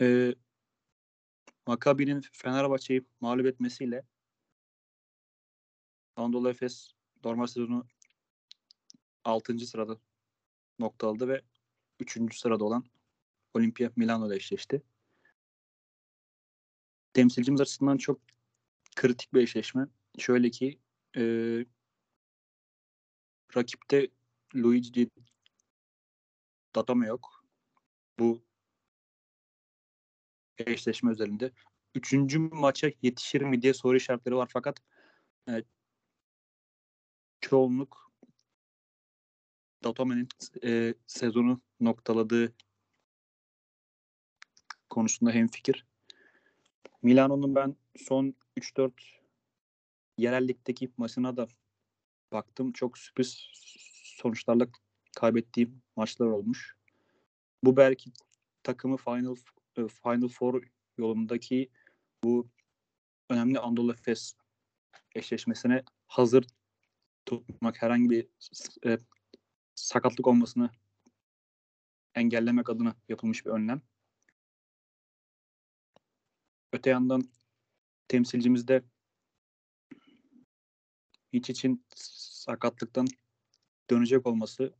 Ee, 0.00 0.34
Maccabi'nin 1.66 2.20
Fenerbahçe'yi 2.32 3.04
mağlup 3.20 3.46
etmesiyle 3.46 4.02
Anadolu 6.16 6.50
Efes 6.50 6.92
normal 7.24 7.46
sezonu 7.46 7.86
6. 9.24 9.58
sırada 9.58 10.00
nokta 10.78 11.08
aldı 11.08 11.28
ve 11.28 11.42
3. 12.00 12.38
sırada 12.38 12.64
olan 12.64 12.84
Olimpia 13.54 13.90
Milano 13.96 14.28
ile 14.28 14.36
eşleşti. 14.36 14.82
Temsilcimiz 17.12 17.60
açısından 17.60 17.96
çok 17.96 18.20
kritik 18.96 19.34
bir 19.34 19.42
eşleşme. 19.42 19.86
Şöyle 20.18 20.50
ki 20.50 20.78
e, 21.16 21.22
rakipte 23.56 24.08
Luigi 24.54 25.10
Datome 26.74 27.06
yok. 27.06 27.44
Bu 28.18 28.42
eşleşme 30.58 31.10
özelinde. 31.10 31.52
Üçüncü 31.94 32.38
maça 32.38 32.90
yetişir 33.02 33.40
mi 33.40 33.62
diye 33.62 33.74
soru 33.74 33.96
işaretleri 33.96 34.36
var 34.36 34.48
fakat 34.52 34.76
e, 35.48 35.62
çoğunluk 37.40 38.05
Datome'nin 39.86 40.28
e, 40.64 40.94
sezonu 41.06 41.60
noktaladığı 41.80 42.52
konusunda 44.90 45.32
hemfikir. 45.32 45.86
Milano'nun 47.02 47.54
ben 47.54 47.76
son 47.96 48.34
3-4 48.56 48.92
yerellikteki 50.18 50.92
maçına 50.96 51.36
da 51.36 51.48
baktım. 52.32 52.72
Çok 52.72 52.98
sürpriz 52.98 53.50
sonuçlarla 54.22 54.66
kaybettiğim 55.16 55.82
maçlar 55.96 56.26
olmuş. 56.26 56.76
Bu 57.64 57.76
belki 57.76 58.12
takımı 58.62 58.96
Final 58.96 59.36
e, 59.76 59.88
Final 59.88 60.28
Four 60.28 60.62
yolundaki 60.98 61.70
bu 62.24 62.48
önemli 63.30 63.58
Anadolu 63.58 63.92
Efes 63.92 64.34
eşleşmesine 65.14 65.82
hazır 66.06 66.46
tutmak 67.26 67.82
herhangi 67.82 68.10
bir 68.10 68.26
e, 68.86 68.98
sakatlık 69.76 70.26
olmasını 70.26 70.70
engellemek 72.14 72.70
adına 72.70 72.94
yapılmış 73.08 73.46
bir 73.46 73.50
önlem. 73.50 73.82
Öte 76.72 76.90
yandan 76.90 77.30
temsilcimizde 78.08 78.84
hiç 81.32 81.50
için 81.50 81.86
sakatlıktan 81.94 83.06
dönecek 83.90 84.26
olması 84.26 84.74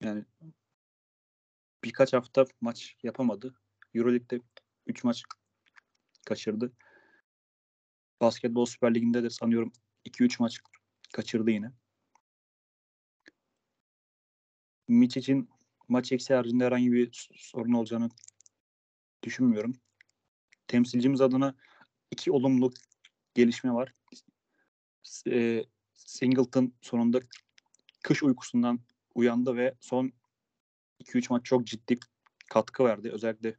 yani 0.00 0.24
birkaç 1.84 2.12
hafta 2.12 2.44
maç 2.60 2.96
yapamadı. 3.02 3.54
Euroleague'de 3.94 4.40
3 4.86 5.04
maç 5.04 5.22
kaçırdı. 6.26 6.72
Basketbol 8.20 8.66
Süper 8.66 8.94
Ligi'nde 8.94 9.22
de 9.22 9.30
sanıyorum 9.30 9.72
2-3 10.04 10.40
maç 10.40 10.60
kaçırdı 11.12 11.50
yine. 11.50 11.72
Mitch 14.88 15.16
için 15.16 15.48
maç 15.88 16.12
eksi 16.12 16.34
haricinde 16.34 16.64
herhangi 16.64 16.92
bir 16.92 17.28
sorun 17.36 17.72
olacağını 17.72 18.08
düşünmüyorum. 19.22 19.72
Temsilcimiz 20.66 21.20
adına 21.20 21.54
iki 22.10 22.32
olumlu 22.32 22.72
gelişme 23.34 23.72
var. 23.72 23.92
E, 25.26 25.64
Singleton 25.94 26.72
sonunda 26.80 27.20
kış 28.02 28.22
uykusundan 28.22 28.80
uyandı 29.14 29.56
ve 29.56 29.74
son 29.80 30.12
2-3 31.00 31.30
maç 31.30 31.44
çok 31.44 31.66
ciddi 31.66 31.98
katkı 32.50 32.84
verdi. 32.84 33.10
Özellikle 33.10 33.56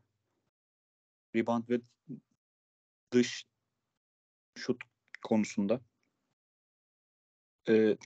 rebound 1.36 1.70
ve 1.70 1.82
dış 3.12 3.46
şut 4.56 4.82
konusunda. 5.22 5.82
Ee, 7.70 7.98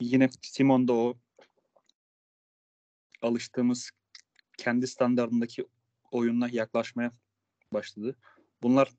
yine 0.00 0.28
Simon 0.42 0.88
da 0.88 0.92
o 0.92 1.18
alıştığımız 3.22 3.90
kendi 4.58 4.86
standartındaki 4.86 5.66
oyunla 6.10 6.48
yaklaşmaya 6.48 7.12
başladı. 7.72 8.16
Bunlar 8.62 8.92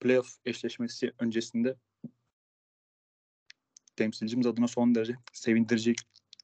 playoff 0.00 0.36
eşleşmesi 0.44 1.12
öncesinde 1.18 1.76
temsilcimiz 3.96 4.46
adına 4.46 4.68
son 4.68 4.94
derece 4.94 5.16
sevindirici 5.32 5.94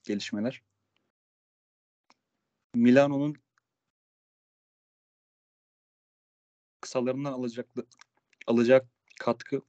gelişmeler. 0.05 0.63
Milano'nun 2.75 3.37
kısalarından 6.81 7.33
alacak 7.33 7.69
alacak 8.47 8.87
katkı 9.21 9.63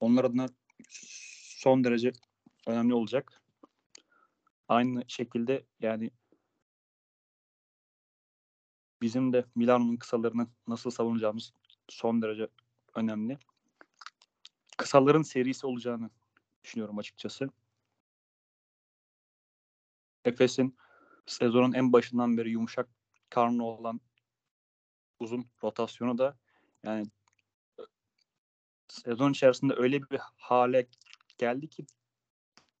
onlar 0.00 0.24
adına 0.24 0.48
son 1.58 1.84
derece 1.84 2.12
önemli 2.66 2.94
olacak. 2.94 3.41
Aynı 4.68 5.04
şekilde 5.08 5.66
yani 5.80 6.10
bizim 9.02 9.32
de 9.32 9.44
Milano'nun 9.54 9.96
kısalarını 9.96 10.46
nasıl 10.68 10.90
savunacağımız 10.90 11.52
son 11.88 12.22
derece 12.22 12.48
önemli. 12.94 13.38
Kısaların 14.76 15.22
serisi 15.22 15.66
olacağını 15.66 16.10
düşünüyorum 16.64 16.98
açıkçası. 16.98 17.50
Efes'in 20.24 20.76
sezonun 21.26 21.72
en 21.72 21.92
başından 21.92 22.36
beri 22.36 22.50
yumuşak 22.50 22.88
karnı 23.30 23.64
olan 23.64 24.00
uzun 25.18 25.46
rotasyonu 25.62 26.18
da 26.18 26.38
yani 26.84 27.06
sezon 28.88 29.32
içerisinde 29.32 29.74
öyle 29.76 30.02
bir 30.02 30.20
hale 30.36 30.88
geldi 31.38 31.68
ki 31.68 31.86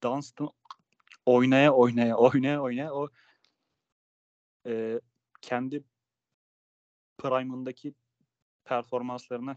Dunstan 0.02 0.50
oynaya 1.26 1.72
oynaya 1.72 2.16
oynaya 2.16 2.62
oynaya 2.62 2.94
o 2.94 3.08
e, 4.66 5.00
kendi 5.40 5.84
prime'ındaki 7.18 7.94
performanslarına 8.64 9.56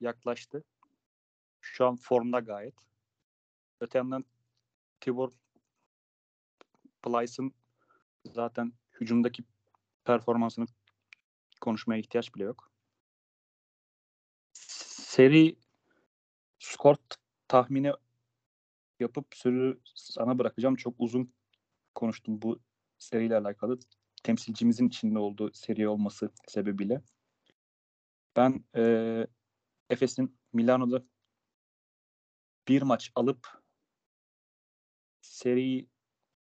yaklaştı. 0.00 0.64
Şu 1.60 1.86
an 1.86 1.96
formda 1.96 2.40
gayet. 2.40 2.74
Öte 3.80 3.98
yandan 3.98 4.24
Tibor 5.00 5.30
Plyce'ın 7.02 7.52
zaten 8.24 8.72
hücumdaki 9.00 9.44
performansını 10.04 10.66
konuşmaya 11.60 12.00
ihtiyaç 12.00 12.34
bile 12.34 12.44
yok. 12.44 12.70
Seri 14.52 15.56
skor 16.58 16.96
tahmini 17.48 17.92
yapıp 19.00 19.26
sürü 19.34 19.80
sana 19.94 20.38
bırakacağım. 20.38 20.76
Çok 20.76 20.94
uzun 20.98 21.34
konuştum 21.94 22.42
bu 22.42 22.60
seriyle 22.98 23.36
alakalı. 23.36 23.78
Temsilcimizin 24.22 24.88
içinde 24.88 25.18
olduğu 25.18 25.52
seri 25.52 25.88
olması 25.88 26.30
sebebiyle. 26.48 27.02
Ben 28.36 28.64
e, 28.76 29.26
Efes'in 29.90 30.38
Milano'da 30.52 31.04
bir 32.68 32.82
maç 32.82 33.12
alıp 33.14 33.62
seriyi 35.20 35.88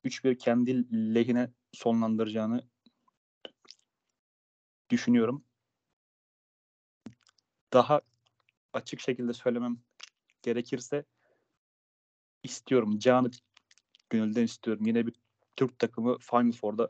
3-1 0.03 0.37
kendi 0.37 0.73
lehine 1.15 1.53
sonlandıracağını 1.71 2.63
düşünüyorum. 4.89 5.45
Daha 7.73 8.01
açık 8.73 8.99
şekilde 8.99 9.33
söylemem 9.33 9.77
gerekirse 10.41 11.05
istiyorum. 12.43 12.99
Canı 12.99 13.31
gönülden 14.09 14.43
istiyorum. 14.43 14.85
Yine 14.85 15.07
bir 15.07 15.13
Türk 15.55 15.79
takımı 15.79 16.17
Final 16.17 16.51
Four'da 16.51 16.89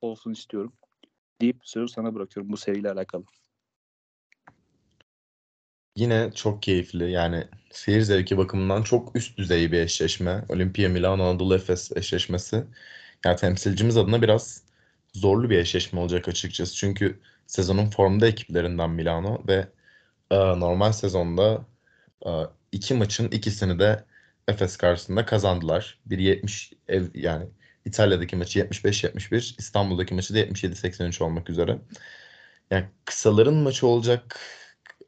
olsun 0.00 0.32
istiyorum. 0.32 0.72
Deyip 1.40 1.60
sözü 1.64 1.92
sana 1.92 2.14
bırakıyorum 2.14 2.52
bu 2.52 2.56
seriyle 2.56 2.90
alakalı. 2.90 3.24
Yine 5.96 6.32
çok 6.34 6.62
keyifli 6.62 7.10
yani 7.10 7.48
seyir 7.70 8.00
zevki 8.00 8.38
bakımından 8.38 8.82
çok 8.82 9.16
üst 9.16 9.38
düzey 9.38 9.72
bir 9.72 9.78
eşleşme. 9.78 10.44
Olimpia 10.48 10.88
Milano 10.88 11.22
Anadolu 11.22 11.54
Efes 11.54 11.92
eşleşmesi. 11.96 12.64
Yani 13.24 13.36
temsilcimiz 13.36 13.96
adına 13.96 14.22
biraz 14.22 14.62
zorlu 15.14 15.50
bir 15.50 15.58
eşleşme 15.58 16.00
olacak 16.00 16.28
açıkçası. 16.28 16.76
Çünkü 16.76 17.20
sezonun 17.46 17.90
formda 17.90 18.26
ekiplerinden 18.26 18.90
Milano 18.90 19.42
ve 19.48 19.68
e, 20.30 20.36
normal 20.36 20.92
sezonda 20.92 21.66
e, 22.26 22.30
iki 22.72 22.94
maçın 22.94 23.28
ikisini 23.28 23.78
de 23.78 24.04
Efes 24.50 24.76
karşısında 24.76 25.26
kazandılar. 25.26 25.98
Biri 26.06 26.22
70 26.22 26.72
ev 26.88 27.04
yani 27.14 27.46
İtalya'daki 27.84 28.36
maçı 28.36 28.60
75-71, 28.60 29.54
İstanbul'daki 29.58 30.14
maçı 30.14 30.34
da 30.34 30.38
77-83 30.38 31.24
olmak 31.24 31.50
üzere. 31.50 31.78
Yani 32.70 32.84
kısaların 33.04 33.54
maçı 33.54 33.86
olacak 33.86 34.40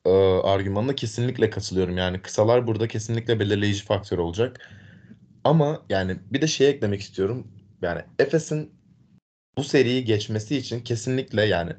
e, 0.04 0.10
argümanına 0.42 0.94
kesinlikle 0.94 1.50
katılıyorum. 1.50 1.98
Yani 1.98 2.22
kısalar 2.22 2.66
burada 2.66 2.88
kesinlikle 2.88 3.40
belirleyici 3.40 3.84
faktör 3.84 4.18
olacak. 4.18 4.70
Ama 5.44 5.82
yani 5.90 6.16
bir 6.30 6.42
de 6.42 6.46
şey 6.46 6.68
eklemek 6.68 7.00
istiyorum. 7.00 7.46
Yani 7.82 8.02
Efes'in 8.18 8.74
bu 9.58 9.64
seriyi 9.64 10.04
geçmesi 10.04 10.56
için 10.56 10.80
kesinlikle 10.80 11.44
yani 11.44 11.72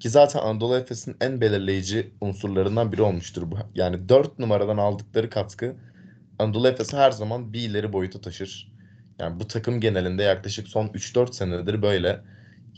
ki 0.00 0.10
zaten 0.10 0.40
Anadolu 0.40 0.76
Efes'in 0.76 1.16
en 1.20 1.40
belirleyici 1.40 2.12
unsurlarından 2.20 2.92
biri 2.92 3.02
olmuştur 3.02 3.50
bu. 3.50 3.58
Yani 3.74 4.08
4 4.08 4.38
numaradan 4.38 4.76
aldıkları 4.76 5.30
katkı 5.30 5.76
Anadolu 6.38 6.68
Efes'i 6.68 6.96
her 6.96 7.10
zaman 7.10 7.52
bir 7.52 7.60
ileri 7.60 7.92
boyuta 7.92 8.20
taşır. 8.20 8.72
Yani 9.18 9.40
bu 9.40 9.48
takım 9.48 9.80
genelinde 9.80 10.22
yaklaşık 10.22 10.68
son 10.68 10.86
3-4 10.88 11.34
senedir 11.34 11.82
böyle. 11.82 12.20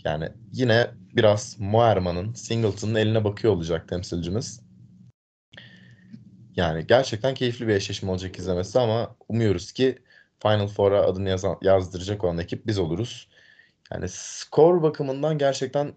Yani 0.04 0.28
yine 0.52 0.90
biraz 1.16 1.56
Moerman'ın, 1.60 2.32
Singleton'ın 2.32 2.94
eline 2.94 3.24
bakıyor 3.24 3.52
olacak 3.52 3.88
temsilcimiz. 3.88 4.60
Yani 6.56 6.86
gerçekten 6.86 7.34
keyifli 7.34 7.68
bir 7.68 7.74
eşleşme 7.74 8.10
olacak 8.10 8.38
izlemesi 8.38 8.78
ama 8.78 9.16
umuyoruz 9.28 9.72
ki 9.72 9.98
Final 10.42 10.68
Four'a 10.68 11.02
adını 11.02 11.28
yazan, 11.28 11.58
yazdıracak 11.62 12.24
olan 12.24 12.38
ekip 12.38 12.66
biz 12.66 12.78
oluruz. 12.78 13.28
Yani 13.92 14.08
skor 14.08 14.82
bakımından 14.82 15.38
gerçekten 15.38 15.92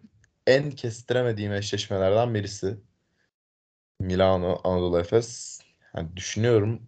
en 0.48 0.72
kestiremediğim 0.72 1.54
eşleşmelerden 1.54 2.34
birisi. 2.34 2.78
Milano, 4.00 4.62
Anadolu 4.64 5.00
Efes. 5.00 5.60
Yani 5.96 6.16
düşünüyorum. 6.16 6.82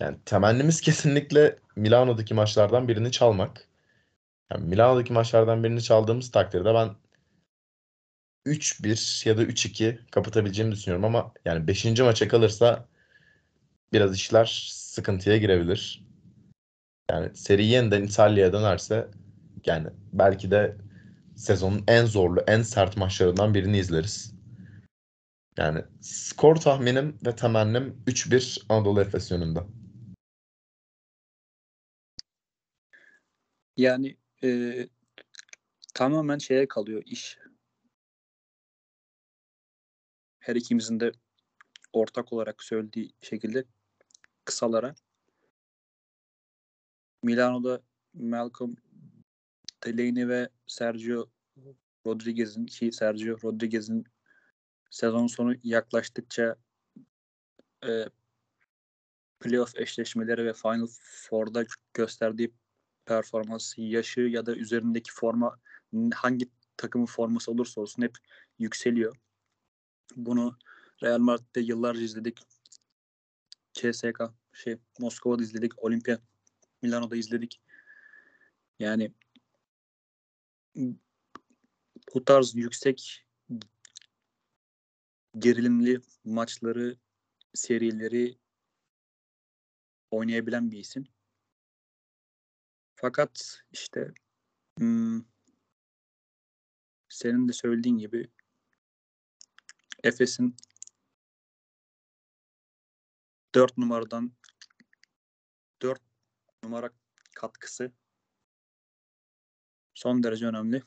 Yani 0.00 0.18
temennimiz 0.24 0.80
kesinlikle 0.80 1.58
Milano'daki 1.76 2.34
maçlardan 2.34 2.88
birini 2.88 3.12
çalmak. 3.12 3.68
Yani 4.52 4.64
Milano'daki 4.64 5.12
maçlardan 5.12 5.64
birini 5.64 5.82
çaldığımız 5.82 6.30
takdirde 6.30 6.74
ben 6.74 6.90
3-1 8.46 9.28
ya 9.28 9.38
da 9.38 9.42
3-2 9.42 9.98
kapatabileceğimi 10.10 10.72
düşünüyorum 10.72 11.04
ama 11.04 11.32
yani 11.44 11.66
5. 11.66 12.00
maça 12.00 12.28
kalırsa 12.28 12.88
biraz 13.92 14.14
işler 14.16 14.68
sıkıntıya 14.72 15.36
girebilir. 15.36 16.04
Yani 17.10 17.36
seri 17.36 17.66
yeniden 17.66 18.02
İtalya'ya 18.02 18.52
dönerse 18.52 19.08
yani 19.66 19.88
belki 20.12 20.50
de 20.50 20.76
sezonun 21.36 21.84
en 21.88 22.06
zorlu, 22.06 22.40
en 22.46 22.62
sert 22.62 22.96
maçlarından 22.96 23.54
birini 23.54 23.78
izleriz. 23.78 24.34
Yani 25.58 25.84
skor 26.00 26.56
tahminim 26.56 27.18
ve 27.26 27.36
temennim 27.36 28.02
3-1 28.06 28.62
Anadolu 28.68 29.00
Efes 29.00 29.30
yönünde. 29.30 29.60
Yani 33.76 34.16
e, 34.44 34.88
tamamen 35.94 36.38
şeye 36.38 36.68
kalıyor 36.68 37.02
iş. 37.06 37.38
Her 40.38 40.56
ikimizin 40.56 41.00
de 41.00 41.12
ortak 41.92 42.32
olarak 42.32 42.64
söylediği 42.64 43.12
şekilde 43.20 43.64
kısalara. 44.44 44.94
Milano'da 47.22 47.82
Malcolm 48.14 48.76
Delaney 49.84 50.28
ve 50.28 50.48
Sergio 50.66 51.30
Rodriguez'in 52.06 52.66
ki 52.66 52.92
Sergio 52.92 53.36
Rodriguez'in 53.44 54.04
sezon 54.90 55.26
sonu 55.26 55.54
yaklaştıkça 55.62 56.56
e, 57.86 58.04
playoff 59.40 59.76
eşleşmeleri 59.76 60.46
ve 60.46 60.52
Final 60.52 60.86
Four'da 61.00 61.64
gösterdiği 61.94 62.52
performans, 63.06 63.74
yaşı 63.76 64.20
ya 64.20 64.46
da 64.46 64.56
üzerindeki 64.56 65.12
forma 65.12 65.60
hangi 66.14 66.50
takımın 66.76 67.06
forması 67.06 67.52
olursa 67.52 67.80
olsun 67.80 68.02
hep 68.02 68.16
yükseliyor. 68.58 69.16
Bunu 70.16 70.58
Real 71.02 71.18
Madrid'de 71.18 71.60
yıllarca 71.60 72.00
izledik. 72.00 72.38
CSK, 73.72 74.20
şey 74.52 74.76
Moskova'da 74.98 75.42
izledik. 75.42 75.84
Olimpia 75.84 76.18
Milano'da 76.82 77.16
izledik. 77.16 77.60
Yani 78.78 79.12
bu 82.14 82.24
tarz 82.24 82.54
yüksek 82.54 83.26
gerilimli 85.38 86.00
maçları, 86.24 86.96
serileri 87.54 88.38
oynayabilen 90.10 90.70
bir 90.70 90.78
isim. 90.78 91.13
Fakat 92.96 93.62
işte 93.72 94.12
hmm, 94.78 95.24
senin 97.08 97.48
de 97.48 97.52
söylediğin 97.52 97.98
gibi 97.98 98.30
Efes'in 100.02 100.56
4 103.54 103.78
numaradan 103.78 104.32
4 105.82 106.00
numara 106.62 106.90
katkısı 107.34 107.92
son 109.94 110.22
derece 110.22 110.46
önemli. 110.46 110.82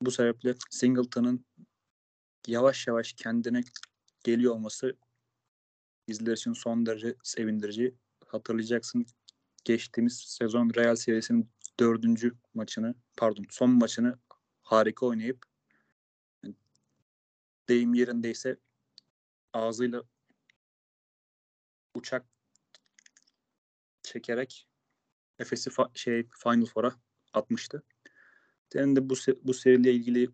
Bu 0.00 0.10
sebeple 0.10 0.54
Singleton'ın 0.70 1.44
yavaş 2.46 2.86
yavaş 2.86 3.12
kendine 3.12 3.60
geliyor 4.24 4.54
olması 4.54 4.96
bizler 6.08 6.32
için 6.32 6.52
son 6.52 6.86
derece 6.86 7.14
sevindirici. 7.22 7.94
Hatırlayacaksın 8.26 9.06
geçtiğimiz 9.64 10.18
sezon 10.18 10.74
Real 10.74 10.96
serisinin 10.96 11.50
dördüncü 11.80 12.34
maçını 12.54 12.94
pardon 13.16 13.44
son 13.50 13.70
maçını 13.70 14.18
harika 14.62 15.06
oynayıp 15.06 15.46
deyim 17.68 17.94
yerindeyse 17.94 18.56
ağzıyla 19.52 20.02
uçak 21.94 22.26
çekerek 24.02 24.68
Efes'i 25.38 25.70
fa- 25.70 25.98
şey 25.98 26.28
Final 26.42 26.66
Four'a 26.66 26.96
atmıştı. 27.32 27.82
Senin 28.72 28.96
de 28.96 29.10
bu 29.10 29.14
se- 29.14 29.38
bu 29.42 29.54
seriyle 29.54 29.92
ilgili 29.92 30.28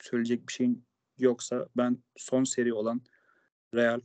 söyleyecek 0.00 0.48
bir 0.48 0.52
şeyin 0.52 0.86
yoksa 1.18 1.68
ben 1.76 2.02
son 2.16 2.44
seri 2.44 2.74
olan 2.74 3.02
Real 3.74 4.00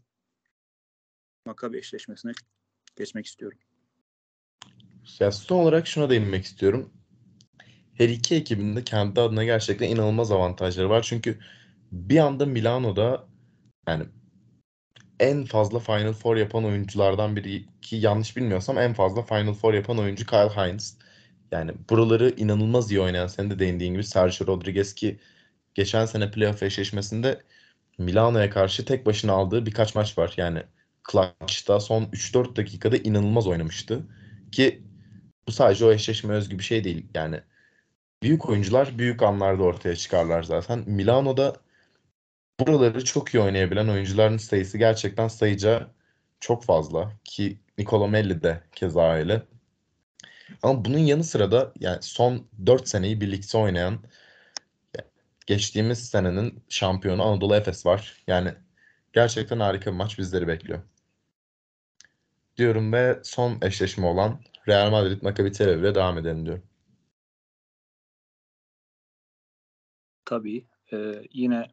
Maccabi 1.45 1.77
eşleşmesine 1.77 2.31
geçmek 2.95 3.25
istiyorum. 3.25 3.59
Ya 5.19 5.31
son 5.31 5.59
olarak 5.59 5.87
şuna 5.87 6.09
değinmek 6.09 6.45
istiyorum. 6.45 6.89
Her 7.93 8.09
iki 8.09 8.35
ekibin 8.35 8.75
de 8.75 8.83
kendi 8.83 9.21
adına 9.21 9.43
gerçekten 9.43 9.89
inanılmaz 9.89 10.31
avantajları 10.31 10.89
var. 10.89 11.01
Çünkü 11.01 11.39
bir 11.91 12.17
anda 12.17 12.45
Milano'da 12.45 13.27
yani 13.87 14.03
en 15.19 15.45
fazla 15.45 15.79
Final 15.79 16.13
Four 16.13 16.35
yapan 16.35 16.65
oyunculardan 16.65 17.35
biri 17.35 17.65
ki 17.81 17.95
yanlış 17.95 18.37
bilmiyorsam 18.37 18.77
en 18.77 18.93
fazla 18.93 19.21
Final 19.21 19.53
Four 19.53 19.73
yapan 19.73 19.97
oyuncu 19.99 20.25
Kyle 20.25 20.49
Hines. 20.49 20.97
Yani 21.51 21.71
buraları 21.89 22.33
inanılmaz 22.37 22.91
iyi 22.91 23.01
oynayan 23.01 23.27
senin 23.27 23.49
de 23.49 23.59
değindiğin 23.59 23.93
gibi 23.93 24.03
Sergio 24.03 24.47
Rodriguez 24.47 24.95
ki 24.95 25.19
geçen 25.75 26.05
sene 26.05 26.31
playoff 26.31 26.63
eşleşmesinde 26.63 27.41
Milano'ya 27.97 28.49
karşı 28.49 28.85
tek 28.85 29.05
başına 29.05 29.33
aldığı 29.33 29.65
birkaç 29.65 29.95
maç 29.95 30.17
var. 30.17 30.33
Yani 30.37 30.63
Clutch'ta 31.11 31.79
son 31.79 32.03
3-4 32.03 32.55
dakikada 32.55 32.97
inanılmaz 32.97 33.47
oynamıştı. 33.47 34.07
Ki 34.51 34.84
bu 35.47 35.51
sadece 35.51 35.85
o 35.85 35.91
eşleşme 35.91 36.33
özgü 36.33 36.59
bir 36.59 36.63
şey 36.63 36.83
değil. 36.83 37.05
Yani 37.15 37.41
büyük 38.23 38.49
oyuncular 38.49 38.97
büyük 38.97 39.23
anlarda 39.23 39.63
ortaya 39.63 39.95
çıkarlar 39.95 40.43
zaten. 40.43 40.83
Milano'da 40.87 41.55
buraları 42.59 43.05
çok 43.05 43.33
iyi 43.33 43.43
oynayabilen 43.43 43.87
oyuncuların 43.87 44.37
sayısı 44.37 44.77
gerçekten 44.77 45.27
sayıca 45.27 45.87
çok 46.39 46.63
fazla. 46.63 47.11
Ki 47.23 47.59
Nicolo 47.77 48.07
Melli 48.07 48.43
de 48.43 48.61
keza 48.71 49.13
öyle. 49.13 49.43
Ama 50.63 50.85
bunun 50.85 50.97
yanı 50.97 51.23
sıra 51.23 51.51
da 51.51 51.73
yani 51.79 51.97
son 52.01 52.47
4 52.65 52.87
seneyi 52.87 53.21
birlikte 53.21 53.57
oynayan 53.57 53.99
geçtiğimiz 55.45 56.09
senenin 56.09 56.63
şampiyonu 56.69 57.23
Anadolu 57.23 57.55
Efes 57.55 57.85
var. 57.85 58.23
Yani 58.27 58.53
gerçekten 59.13 59.59
harika 59.59 59.91
bir 59.91 59.95
maç 59.95 60.19
bizleri 60.19 60.47
bekliyor. 60.47 60.79
Diyorum 62.57 62.93
ve 62.93 63.19
son 63.23 63.57
eşleşme 63.61 64.05
olan 64.07 64.39
Real 64.67 64.91
Madrid 64.91 65.21
Maccabi 65.21 65.51
Tel 65.51 65.69
Aviv'le 65.69 65.95
devam 65.95 66.17
edelim 66.17 66.45
diyorum. 66.45 66.63
Tabii 70.25 70.67
e, 70.93 71.21
yine 71.31 71.67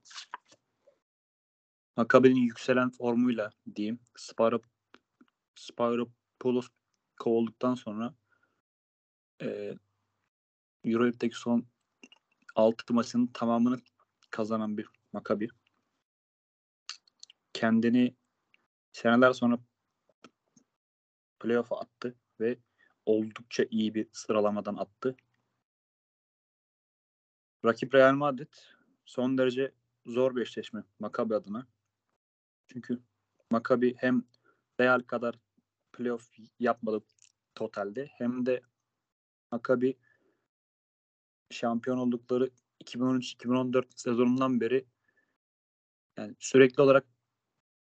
Maccabi'nin 1.96 2.40
yükselen 2.40 2.90
formuyla 2.90 3.50
diyeyim 3.76 4.00
Spyro, 4.16 4.60
Spyropoulos 5.54 6.68
kovulduktan 7.20 7.74
sonra 7.74 8.14
e, 9.42 9.74
Euroleague'deki 10.84 11.36
son 11.36 11.66
6 12.54 12.94
maçının 12.94 13.26
tamamını 13.26 13.80
kazanan 14.30 14.78
bir 14.78 14.86
Maccabi. 15.12 15.48
Kendini 17.52 18.16
seneler 18.92 19.32
sonra 19.32 19.58
playoff'a 21.40 21.80
attı 21.80 22.14
ve 22.40 22.58
oldukça 23.06 23.64
iyi 23.70 23.94
bir 23.94 24.08
sıralamadan 24.12 24.76
attı. 24.76 25.16
Rakip 27.64 27.94
Real 27.94 28.14
Madrid 28.14 28.52
son 29.04 29.38
derece 29.38 29.72
zor 30.06 30.36
bir 30.36 30.42
eşleşme 30.42 30.84
Maccabi 30.98 31.34
adına. 31.34 31.66
Çünkü 32.66 33.02
Maccabi 33.50 33.94
hem 33.98 34.24
Real 34.80 35.00
kadar 35.00 35.38
playoff 35.92 36.30
yapmadı 36.58 37.04
totalde 37.54 38.06
hem 38.06 38.46
de 38.46 38.60
Maccabi 39.50 39.98
şampiyon 41.50 41.98
oldukları 41.98 42.50
2013-2014 42.84 43.84
sezonundan 43.96 44.60
beri 44.60 44.84
yani 46.16 46.34
sürekli 46.38 46.82
olarak 46.82 47.06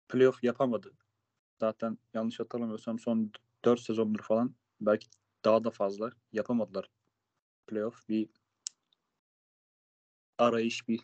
playoff 0.09 0.43
yapamadı. 0.43 0.93
Zaten 1.59 1.97
yanlış 2.13 2.39
hatırlamıyorsam 2.39 2.99
son 2.99 3.31
4 3.65 3.79
sezondur 3.79 4.19
falan 4.19 4.55
belki 4.81 5.07
daha 5.45 5.63
da 5.63 5.71
fazla 5.71 6.11
yapamadılar 6.31 6.89
playoff. 7.67 8.09
Bir 8.09 8.29
arayış 10.37 10.87
bir 10.87 10.99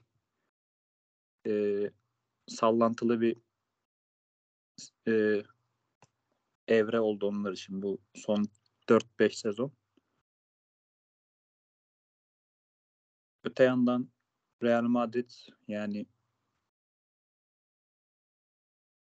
e, 1.48 1.54
sallantılı 2.48 3.22
bir 3.22 3.38
e, 5.08 5.44
evre 6.68 7.00
oldu 7.00 7.28
onlar 7.28 7.52
için 7.54 7.82
bu 7.82 8.00
son 8.14 8.46
4-5 8.90 9.38
sezon. 9.38 9.72
Öte 13.44 13.64
yandan 13.64 14.10
Real 14.64 14.84
Madrid 14.84 15.30
yani 15.68 16.06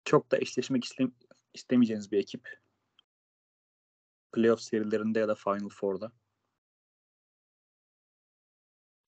çok 0.05 0.31
da 0.31 0.39
eşleşmek 0.39 0.85
istem 0.85 1.13
istemeyeceğiniz 1.55 2.13
bir 2.13 2.19
ekip. 2.19 2.60
Playoff 4.33 4.61
serilerinde 4.61 5.19
ya 5.19 5.29
da 5.29 5.35
Final 5.35 5.69
Four'da. 5.69 6.13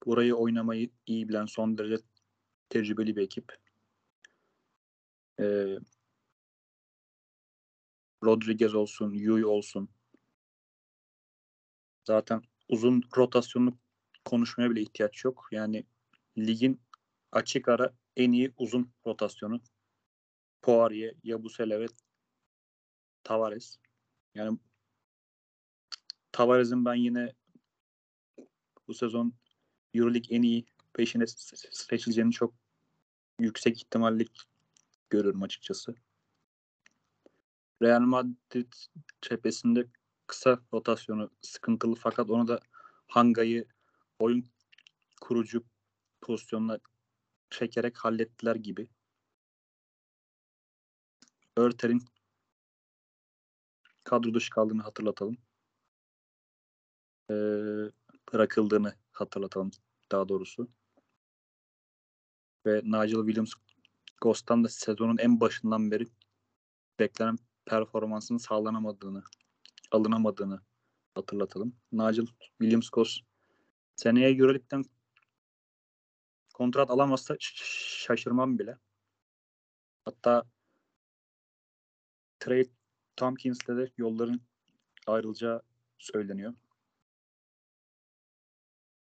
Burayı 0.07 0.35
oynamayı 0.35 0.91
iyi 1.07 1.29
bilen 1.29 1.47
son 1.47 1.79
derece 1.79 2.05
tecrübeli 2.69 3.17
bir 3.17 3.23
ekip. 3.23 3.57
Ee, 5.41 5.79
Rodriguez 8.25 8.75
olsun, 8.75 9.13
Yui 9.15 9.47
olsun. 9.47 9.89
Zaten 12.05 12.43
uzun 12.69 13.03
rotasyonlu 13.17 13.79
konuşmaya 14.25 14.71
bile 14.71 14.81
ihtiyaç 14.81 15.25
yok. 15.25 15.49
Yani 15.53 15.87
ligin 16.39 16.83
açık 17.33 17.69
ara 17.69 17.95
en 18.17 18.33
iyi 18.33 18.53
uzun 18.57 18.93
rotasyonu. 19.07 19.61
Poirier, 20.63 21.15
Yabusele 21.25 21.81
ve 21.81 21.87
Tavares. 23.25 23.79
Yani 24.35 24.59
Tavares'in 26.33 26.85
ben 26.85 26.95
yine 26.95 27.33
bu 28.89 28.95
sezon 28.95 29.35
Euroleague 29.95 30.37
en 30.37 30.43
iyi 30.43 30.67
peşine 30.93 31.25
seçileceğini 31.71 32.33
çok 32.33 32.55
yüksek 33.41 33.77
ihtimalle 33.77 34.25
görüyorum 35.11 35.43
açıkçası. 35.43 35.95
Real 37.83 38.01
Madrid 38.01 38.73
cephesinde 39.23 39.87
kısa 40.27 40.61
rotasyonu 40.73 41.31
sıkıntılı 41.41 41.95
fakat 41.95 42.31
onu 42.31 42.49
da 42.49 42.61
Hanga'yı 43.07 43.67
oyun 44.19 44.51
kurucu 45.21 45.65
pozisyonuna 46.21 46.79
çekerek 47.51 47.99
hallettiler 47.99 48.57
gibi. 48.57 48.89
Örter'in 51.57 52.05
kadro 54.05 54.35
dışı 54.35 54.51
kaldığını 54.51 54.83
hatırlatalım. 54.83 55.37
Ee, 57.33 57.91
bırakıldığını 58.33 58.95
hatırlatalım 59.13 59.71
daha 60.13 60.29
doğrusu. 60.29 60.69
Ve 62.67 62.81
Nigel 62.85 63.27
Williams 63.27 63.53
Ghost'tan 64.21 64.65
da 64.65 64.69
sezonun 64.69 65.19
en 65.19 65.41
başından 65.41 65.91
beri 65.91 66.07
beklenen 66.99 67.39
performansının 67.65 68.39
sağlanamadığını, 68.39 69.23
alınamadığını 69.91 70.61
hatırlatalım. 71.15 71.77
Nigel 71.93 72.27
Williams 72.61 72.91
Ghost 72.91 73.21
seneye 73.97 74.31
Euroleague'den 74.31 74.85
kontrat 76.55 76.91
alamazsa 76.91 77.37
şaşırmam 77.39 78.59
bile. 78.59 78.79
Hatta 80.05 80.45
Trey 82.41 82.71
Tompkins'le 83.17 83.69
de 83.69 83.93
yolların 83.99 84.41
ayrılacağı 85.07 85.63
söyleniyor. 85.99 86.55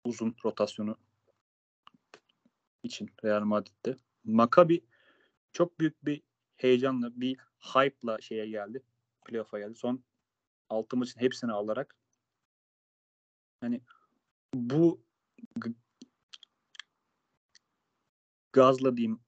Uzun 0.03 0.35
rotasyonu 0.45 0.97
için 2.83 3.09
Real 3.23 3.43
Madrid'de. 3.43 3.97
Maccabi 4.23 4.85
çok 5.53 5.79
büyük 5.79 6.05
bir 6.05 6.21
heyecanla, 6.57 7.21
bir 7.21 7.37
hype'la 7.59 8.21
şeye 8.21 8.47
geldi. 8.49 8.83
Playoff'a 9.25 9.59
geldi. 9.59 9.75
Son 9.75 10.03
6 10.69 10.97
maçın 10.97 11.19
hepsini 11.19 11.51
alarak 11.51 11.95
hani 13.61 13.81
bu 14.53 15.01
gazla 18.53 18.97
diyeyim 18.97 19.19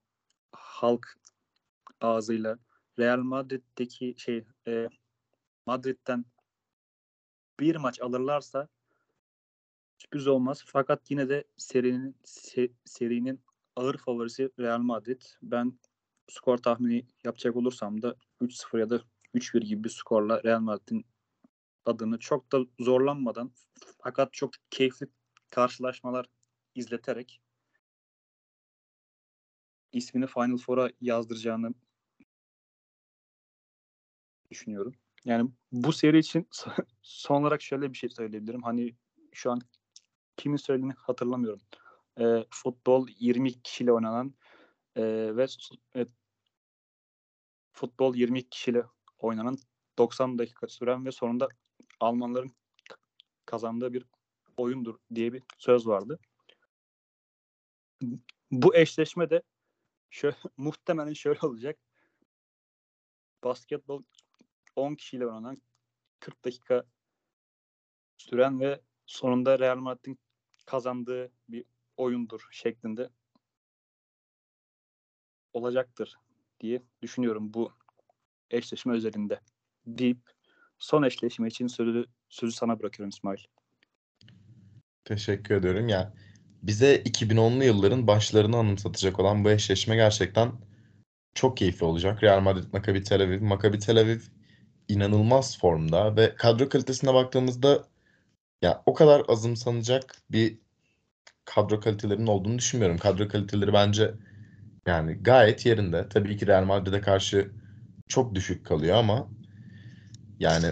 halk 0.51 1.19
ağzıyla 2.01 2.59
Real 2.99 3.17
Madrid'deki 3.19 4.15
şey 4.17 4.45
e, 4.67 4.89
Madrid'den 5.65 6.25
bir 7.59 7.75
maç 7.75 8.01
alırlarsa 8.01 8.67
sürpriz 10.11 10.27
olmaz. 10.27 10.63
Fakat 10.65 11.11
yine 11.11 11.29
de 11.29 11.43
serinin 11.57 12.15
se- 12.25 12.71
serinin 12.85 13.41
ağır 13.75 13.97
favorisi 13.97 14.49
Real 14.59 14.79
Madrid. 14.79 15.21
Ben 15.41 15.79
skor 16.29 16.57
tahmini 16.57 17.05
yapacak 17.23 17.55
olursam 17.55 18.01
da 18.01 18.15
3-0 18.41 18.79
ya 18.79 18.89
da 18.89 19.01
3-1 19.33 19.61
gibi 19.61 19.83
bir 19.83 19.89
skorla 19.89 20.43
Real 20.43 20.59
Madrid'in 20.59 21.05
adını 21.85 22.19
çok 22.19 22.51
da 22.51 22.59
zorlanmadan 22.79 23.51
fakat 24.03 24.33
çok 24.33 24.51
keyifli 24.69 25.07
karşılaşmalar 25.49 26.25
izleterek 26.75 27.41
ismini 29.93 30.27
Final 30.27 30.57
Four'a 30.57 30.89
yazdıracağını 31.01 31.73
düşünüyorum. 34.51 34.93
Yani 35.25 35.49
bu 35.71 35.93
seri 35.93 36.19
için 36.19 36.47
son 37.01 37.41
olarak 37.41 37.61
şöyle 37.61 37.93
bir 37.93 37.97
şey 37.97 38.09
söyleyebilirim. 38.09 38.63
Hani 38.63 38.95
şu 39.33 39.51
an 39.51 39.61
kimin 40.37 40.57
söylediğini 40.57 40.93
hatırlamıyorum. 40.93 41.61
E, 42.19 42.45
futbol 42.49 43.07
22 43.19 43.61
kişiyle 43.61 43.93
oynanan 43.93 44.33
e, 44.95 45.03
ve 45.35 45.47
e, 45.95 46.05
futbol 47.71 48.15
22 48.15 48.49
kişiyle 48.49 48.83
oynanan 49.17 49.57
90 49.97 50.39
dakika 50.39 50.67
süren 50.67 51.05
ve 51.05 51.11
sonunda 51.11 51.47
Almanların 51.99 52.51
kazandığı 53.45 53.93
bir 53.93 54.05
oyundur 54.57 54.95
diye 55.15 55.33
bir 55.33 55.43
söz 55.57 55.87
vardı. 55.87 56.19
Bu 58.51 58.75
eşleşme 58.75 59.29
de 59.29 59.41
şöyle, 60.09 60.35
muhtemelen 60.57 61.13
şöyle 61.13 61.39
olacak. 61.41 61.79
Basketbol 63.43 64.03
10 64.75 64.95
kişiyle 64.95 65.27
oynanan 65.27 65.57
40 66.19 66.45
dakika 66.45 66.83
süren 68.17 68.59
ve 68.59 68.81
sonunda 69.11 69.59
Real 69.59 69.77
Madrid'in 69.77 70.19
kazandığı 70.65 71.31
bir 71.49 71.63
oyundur 71.97 72.47
şeklinde 72.51 73.09
olacaktır 75.53 76.15
diye 76.59 76.83
düşünüyorum 77.01 77.53
bu 77.53 77.71
eşleşme 78.49 78.93
özelinde 78.93 79.39
deyip 79.85 80.17
son 80.79 81.03
eşleşme 81.03 81.47
için 81.47 81.67
sözü, 81.67 82.05
sözü 82.29 82.51
sana 82.51 82.79
bırakıyorum 82.79 83.09
İsmail. 83.09 83.39
Teşekkür 85.05 85.55
ediyorum. 85.55 85.87
Ya 85.87 86.13
bize 86.63 86.95
2010'lu 86.95 87.63
yılların 87.63 88.07
başlarını 88.07 88.57
anımsatacak 88.57 89.19
olan 89.19 89.45
bu 89.45 89.49
eşleşme 89.49 89.95
gerçekten 89.95 90.51
çok 91.33 91.57
keyifli 91.57 91.85
olacak. 91.85 92.23
Real 92.23 92.39
Madrid, 92.39 92.73
Maccabi 92.73 93.03
Tel 93.03 93.21
Aviv. 93.21 93.41
Maccabi 93.41 93.79
Tel 93.79 93.99
Aviv 93.99 94.19
inanılmaz 94.87 95.59
formda 95.59 96.15
ve 96.15 96.35
kadro 96.35 96.69
kalitesine 96.69 97.13
baktığımızda 97.13 97.90
ya 98.61 98.83
o 98.85 98.93
kadar 98.93 99.23
azımsanacak 99.27 100.15
bir 100.31 100.57
kadro 101.45 101.79
kalitelerinin 101.79 102.27
olduğunu 102.27 102.57
düşünmüyorum. 102.57 102.97
Kadro 102.97 103.27
kaliteleri 103.27 103.73
bence 103.73 104.13
yani 104.85 105.13
gayet 105.13 105.65
yerinde. 105.65 106.09
Tabii 106.09 106.37
ki 106.37 106.47
Real 106.47 106.65
Madrid'e 106.65 107.01
karşı 107.01 107.51
çok 108.07 108.35
düşük 108.35 108.65
kalıyor 108.65 108.95
ama 108.97 109.27
yani 110.39 110.67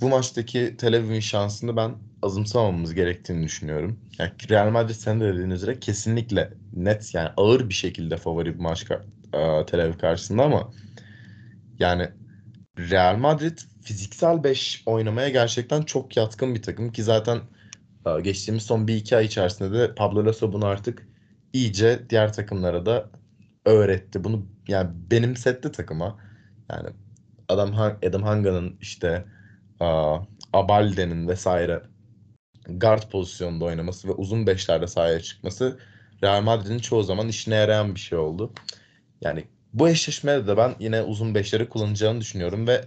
bu 0.00 0.08
maçtaki 0.08 0.76
Tel 0.76 0.96
Aviv'in 0.96 1.20
şansını 1.20 1.76
ben 1.76 1.94
azımsamamamız 2.22 2.94
gerektiğini 2.94 3.44
düşünüyorum. 3.44 4.00
Yani 4.18 4.30
Real 4.50 4.70
Madrid 4.70 4.94
sen 4.94 5.20
de 5.20 5.34
dediğiniz 5.34 5.62
üzere 5.62 5.80
kesinlikle 5.80 6.50
net 6.72 7.14
yani 7.14 7.28
ağır 7.36 7.68
bir 7.68 7.74
şekilde 7.74 8.16
favori 8.16 8.54
bir 8.54 8.60
maç 8.60 8.84
Tel 9.66 9.80
Aviv 9.84 9.98
karşısında 9.98 10.42
ama 10.42 10.72
yani 11.78 12.08
Real 12.78 13.16
Madrid 13.16 13.58
fiziksel 13.82 14.44
5 14.44 14.82
oynamaya 14.86 15.28
gerçekten 15.28 15.82
çok 15.82 16.16
yatkın 16.16 16.54
bir 16.54 16.62
takım 16.62 16.92
ki 16.92 17.02
zaten 17.02 17.40
e, 18.06 18.20
geçtiğimiz 18.20 18.62
son 18.62 18.86
1-2 18.86 19.16
ay 19.16 19.24
içerisinde 19.24 19.78
de 19.78 19.94
Pablo 19.94 20.26
Lasso 20.26 20.52
bunu 20.52 20.66
artık 20.66 21.08
iyice 21.52 22.00
diğer 22.10 22.32
takımlara 22.32 22.86
da 22.86 23.10
öğretti. 23.64 24.24
Bunu 24.24 24.46
yani 24.68 24.90
benimsetti 25.10 25.72
takıma. 25.72 26.18
Yani 26.70 26.88
adam 27.48 27.74
Adam 28.08 28.22
Hanga'nın 28.22 28.76
işte 28.80 29.24
Abalde'nin 30.52 31.28
vesaire 31.28 31.82
guard 32.68 33.10
pozisyonunda 33.10 33.64
oynaması 33.64 34.08
ve 34.08 34.12
uzun 34.12 34.46
beşlerde 34.46 34.86
sahaya 34.86 35.20
çıkması 35.20 35.78
Real 36.22 36.42
Madrid'in 36.42 36.78
çoğu 36.78 37.02
zaman 37.02 37.28
işine 37.28 37.54
yarayan 37.54 37.94
bir 37.94 38.00
şey 38.00 38.18
oldu. 38.18 38.52
Yani 39.20 39.44
bu 39.72 39.88
eşleşmede 39.88 40.46
de 40.46 40.56
ben 40.56 40.74
yine 40.80 41.02
uzun 41.02 41.34
beşleri 41.34 41.68
kullanacağını 41.68 42.20
düşünüyorum 42.20 42.66
ve 42.66 42.84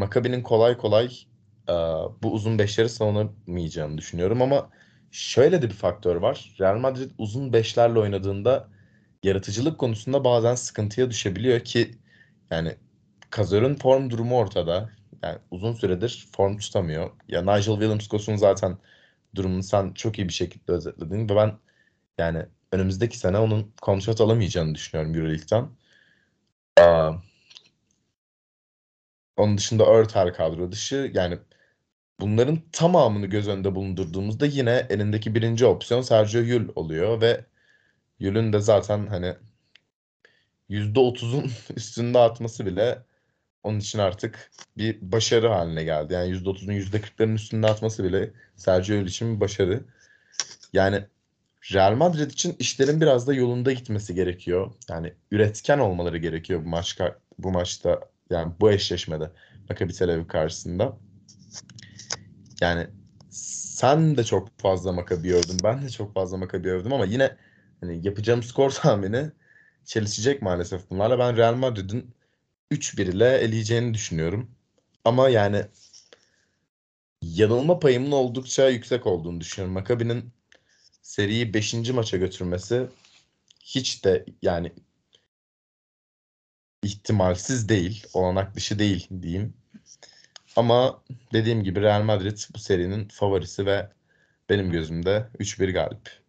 Maccabi'nin 0.00 0.42
kolay 0.42 0.76
kolay 0.76 1.10
bu 2.22 2.32
uzun 2.32 2.58
beşleri 2.58 2.88
savunamayacağını 2.88 3.98
düşünüyorum 3.98 4.42
ama 4.42 4.70
şöyle 5.10 5.62
de 5.62 5.70
bir 5.70 5.74
faktör 5.74 6.16
var. 6.16 6.54
Real 6.60 6.78
Madrid 6.78 7.10
uzun 7.18 7.52
beşlerle 7.52 7.98
oynadığında 7.98 8.68
yaratıcılık 9.22 9.78
konusunda 9.78 10.24
bazen 10.24 10.54
sıkıntıya 10.54 11.10
düşebiliyor 11.10 11.60
ki 11.60 11.90
yani 12.50 12.74
Kazor'un 13.30 13.74
form 13.74 14.10
durumu 14.10 14.38
ortada. 14.38 14.90
Yani 15.22 15.38
uzun 15.50 15.72
süredir 15.72 16.28
form 16.32 16.58
tutamıyor. 16.58 17.10
Ya 17.28 17.40
Nigel 17.40 17.74
Williams-Goss'un 17.74 18.36
zaten 18.36 18.78
durumunu 19.34 19.62
sen 19.62 19.92
çok 19.92 20.18
iyi 20.18 20.28
bir 20.28 20.32
şekilde 20.32 20.72
özetledin 20.72 21.28
ve 21.28 21.36
ben 21.36 21.58
yani 22.18 22.46
önümüzdeki 22.72 23.18
sene 23.18 23.38
onun 23.38 23.72
kontrat 23.82 24.20
alamayacağını 24.20 24.74
düşünüyorum 24.74 25.14
EuroLeague'den. 25.14 25.68
Onun 29.40 29.58
dışında 29.58 29.86
Örtel 29.86 30.32
kadro 30.34 30.72
dışı 30.72 31.10
yani 31.14 31.38
bunların 32.20 32.58
tamamını 32.72 33.26
göz 33.26 33.48
önünde 33.48 33.74
bulundurduğumuzda 33.74 34.46
yine 34.46 34.86
elindeki 34.90 35.34
birinci 35.34 35.66
opsiyon 35.66 36.02
Sergio 36.02 36.40
Yul 36.40 36.68
oluyor 36.74 37.20
ve 37.20 37.44
Yul'ün 38.18 38.52
de 38.52 38.60
zaten 38.60 39.06
hani 39.06 39.34
%30'un 40.70 41.50
üstünde 41.76 42.18
atması 42.18 42.66
bile 42.66 42.98
onun 43.62 43.78
için 43.78 43.98
artık 43.98 44.50
bir 44.76 44.98
başarı 45.00 45.48
haline 45.48 45.84
geldi. 45.84 46.14
Yani 46.14 46.30
%30'un 46.30 46.72
%40'ların 46.72 47.34
üstünde 47.34 47.66
atması 47.66 48.04
bile 48.04 48.30
Sergio 48.56 48.96
Yul 48.96 49.06
için 49.06 49.36
bir 49.36 49.40
başarı. 49.40 49.84
Yani 50.72 51.04
Real 51.72 51.94
Madrid 51.94 52.30
için 52.30 52.56
işlerin 52.58 53.00
biraz 53.00 53.26
da 53.26 53.34
yolunda 53.34 53.72
gitmesi 53.72 54.14
gerekiyor. 54.14 54.72
Yani 54.88 55.12
üretken 55.30 55.78
olmaları 55.78 56.18
gerekiyor 56.18 56.64
bu 56.64 56.68
maç 56.68 56.98
bu 57.38 57.50
maçta 57.50 58.00
yani 58.30 58.52
bu 58.60 58.70
eşleşmede 58.70 59.30
Maccabi 59.68 59.92
Tel 59.92 60.10
Aviv 60.10 60.26
karşısında. 60.26 60.96
Yani 62.60 62.86
sen 63.30 64.16
de 64.16 64.24
çok 64.24 64.58
fazla 64.58 64.92
Maccabi 64.92 65.34
övdün. 65.34 65.58
Ben 65.64 65.82
de 65.82 65.90
çok 65.90 66.14
fazla 66.14 66.36
Maccabi 66.36 66.70
övdüm 66.70 66.92
ama 66.92 67.04
yine 67.04 67.36
hani 67.80 68.06
yapacağım 68.06 68.42
skor 68.42 68.70
tahmini 68.82 69.30
çelişecek 69.84 70.42
maalesef 70.42 70.90
bunlarla. 70.90 71.18
Ben 71.18 71.36
Real 71.36 71.54
Madrid'in 71.54 72.14
3-1 72.70 73.02
ile 73.02 73.38
eleyeceğini 73.38 73.94
düşünüyorum. 73.94 74.50
Ama 75.04 75.28
yani 75.28 75.64
yanılma 77.22 77.78
payımın 77.78 78.12
oldukça 78.12 78.68
yüksek 78.68 79.06
olduğunu 79.06 79.40
düşünüyorum. 79.40 79.74
Maccabi'nin 79.74 80.32
seriyi 81.02 81.54
5. 81.54 81.90
maça 81.90 82.16
götürmesi 82.16 82.86
hiç 83.60 84.04
de 84.04 84.24
yani 84.42 84.72
ihtimalsiz 86.82 87.68
değil, 87.68 88.06
olanak 88.14 88.54
dışı 88.54 88.78
değil 88.78 89.08
diyeyim. 89.22 89.54
Ama 90.56 91.02
dediğim 91.32 91.64
gibi 91.64 91.80
Real 91.80 92.02
Madrid 92.02 92.38
bu 92.54 92.58
serinin 92.58 93.08
favorisi 93.08 93.66
ve 93.66 93.92
benim 94.48 94.70
gözümde 94.70 95.30
3-1 95.38 95.72
galip. 95.72 96.20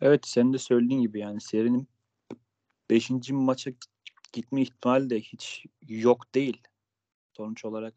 Evet 0.00 0.26
senin 0.26 0.52
de 0.52 0.58
söylediğin 0.58 1.00
gibi 1.00 1.18
yani 1.18 1.40
serinin 1.40 1.88
5. 2.90 3.10
maça 3.30 3.70
gitme 4.32 4.62
ihtimali 4.62 5.10
de 5.10 5.20
hiç 5.20 5.66
yok 5.88 6.34
değil. 6.34 6.62
Sonuç 7.36 7.64
olarak 7.64 7.94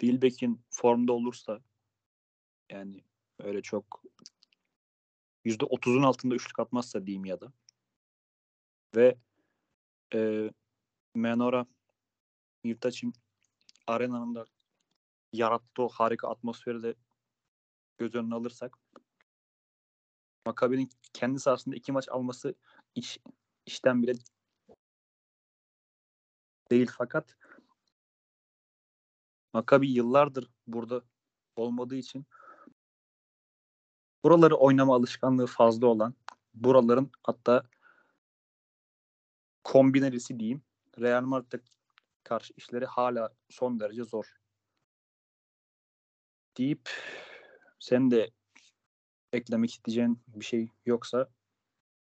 Wilbeck'in 0.00 0.60
formda 0.70 1.12
olursa 1.12 1.60
yani 2.70 3.04
öyle 3.38 3.62
çok 3.62 4.02
%30'un 5.46 6.02
altında 6.02 6.34
üçlük 6.34 6.58
atmazsa 6.58 7.06
diyeyim 7.06 7.24
ya 7.24 7.40
da. 7.40 7.52
Ve 8.96 9.18
e, 10.14 10.50
Menora 11.14 11.66
Mirtaç'ın 12.64 13.12
arenanın 13.86 14.34
da 14.34 14.44
yarattığı 15.32 15.86
harika 15.86 16.28
atmosferi 16.28 16.82
de 16.82 16.94
göz 17.98 18.14
önüne 18.14 18.34
alırsak 18.34 18.78
Makabi'nin 20.46 20.90
kendi 21.12 21.40
sahasında 21.40 21.76
iki 21.76 21.92
maç 21.92 22.08
alması 22.08 22.54
iş, 22.94 23.18
işten 23.66 24.02
bile 24.02 24.12
değil. 26.70 26.90
Fakat 26.98 27.36
Makabi 29.52 29.90
yıllardır 29.90 30.50
burada 30.66 31.04
olmadığı 31.56 31.96
için 31.96 32.26
buraları 34.26 34.56
oynama 34.56 34.94
alışkanlığı 34.94 35.46
fazla 35.46 35.86
olan 35.86 36.14
buraların 36.54 37.10
hatta 37.22 37.62
kombinelisi 39.64 40.38
diyeyim. 40.40 40.62
Real 41.00 41.22
Madrid'e 41.22 41.60
karşı 42.24 42.54
işleri 42.56 42.86
hala 42.86 43.34
son 43.50 43.80
derece 43.80 44.04
zor. 44.04 44.24
Deyip 46.58 46.90
sen 47.80 48.10
de 48.10 48.30
eklemek 49.32 49.70
isteyeceğin 49.70 50.22
bir 50.28 50.44
şey 50.44 50.68
yoksa 50.86 51.28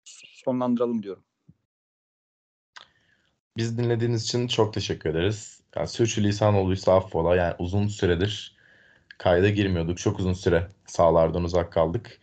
sonlandıralım 0.05 1.03
diyorum. 1.03 1.23
Biz 3.57 3.77
dinlediğiniz 3.77 4.23
için 4.23 4.47
çok 4.47 4.73
teşekkür 4.73 5.09
ederiz. 5.09 5.61
Yani 5.75 5.87
sürçülisan 5.87 6.55
olduysa 6.55 6.95
affola. 6.95 7.35
Yani 7.35 7.55
uzun 7.59 7.87
süredir 7.87 8.54
kayda 9.17 9.49
girmiyorduk. 9.49 9.97
Çok 9.97 10.19
uzun 10.19 10.33
süre 10.33 10.67
sahalardan 10.85 11.43
uzak 11.43 11.73
kaldık. 11.73 12.19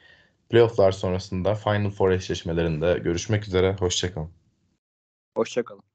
Playoff'lar 0.51 0.93
sonrasında 0.93 1.55
Final 1.55 1.91
Four 1.91 2.11
eşleşmelerinde 2.11 2.99
görüşmek 2.99 3.45
üzere. 3.47 3.77
Hoşçakalın. 3.81 4.31
Hoşçakalın. 5.37 5.92